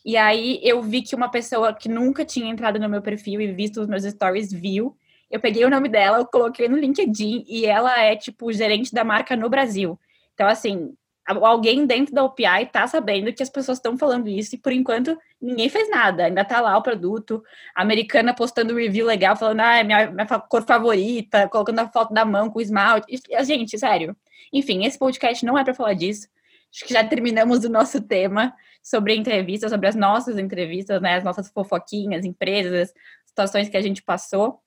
[0.06, 3.52] E aí eu vi que uma pessoa que nunca tinha entrado no meu perfil e
[3.52, 4.96] visto os meus stories viu.
[5.30, 9.04] Eu peguei o nome dela, eu coloquei no LinkedIn e ela é, tipo, gerente da
[9.04, 10.00] marca no Brasil.
[10.34, 10.94] Então, assim,
[11.26, 15.18] alguém dentro da OPI tá sabendo que as pessoas estão falando isso e por enquanto
[15.42, 16.26] ninguém fez nada.
[16.26, 17.44] Ainda tá lá o produto,
[17.76, 22.14] a americana postando review legal, falando, ah, é minha, minha cor favorita, colocando a foto
[22.14, 23.08] da mão com esmalte.
[23.10, 24.16] E, gente, sério.
[24.52, 26.28] Enfim, esse podcast não é para falar disso.
[26.74, 28.54] Acho que já terminamos o nosso tema
[28.84, 31.16] sobre entrevistas, sobre as nossas entrevistas, né?
[31.16, 32.94] As nossas fofoquinhas, empresas,
[33.26, 34.60] situações que a gente passou.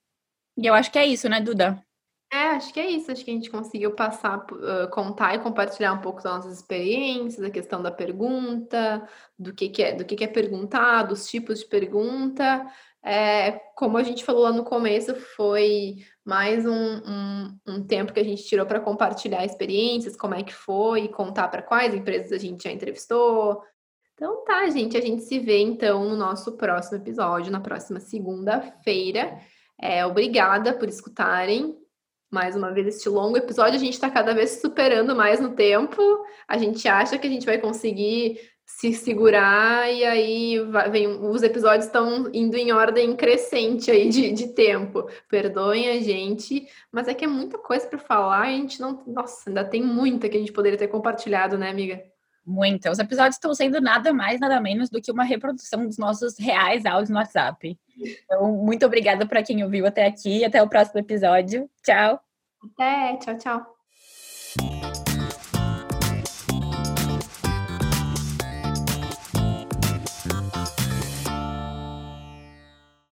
[0.57, 1.81] E eu acho que é isso, né, Duda?
[2.33, 3.11] É, acho que é isso.
[3.11, 7.45] Acho que a gente conseguiu passar, uh, contar e compartilhar um pouco das nossas experiências,
[7.45, 9.07] a questão da pergunta,
[9.37, 12.65] do que, que é, do que, que é perguntar, dos tipos de pergunta.
[13.03, 18.19] É, como a gente falou lá no começo, foi mais um, um, um tempo que
[18.19, 22.37] a gente tirou para compartilhar experiências, como é que foi, contar para quais empresas a
[22.37, 23.63] gente já entrevistou.
[24.17, 29.39] Então tá, gente, a gente se vê então no nosso próximo episódio, na próxima segunda-feira.
[29.79, 31.77] É, obrigada por escutarem
[32.31, 33.75] mais uma vez este longo episódio.
[33.75, 36.01] A gente está cada vez superando mais no tempo.
[36.47, 41.43] A gente acha que a gente vai conseguir se segurar e aí vai, vem, os
[41.43, 45.07] episódios estão indo em ordem crescente aí de, de tempo.
[45.29, 48.47] Perdoem a gente, mas é que é muita coisa para falar.
[48.47, 52.01] A gente não, nossa, ainda tem muita que a gente poderia ter compartilhado, né, amiga?
[52.47, 52.89] Muita.
[52.89, 56.85] Os episódios estão sendo nada mais, nada menos do que uma reprodução dos nossos reais
[56.85, 57.77] áudios no WhatsApp.
[58.23, 60.45] Então, muito obrigada para quem ouviu até aqui.
[60.45, 61.69] Até o próximo episódio.
[61.83, 62.21] Tchau.
[62.63, 63.76] Até, tchau, tchau.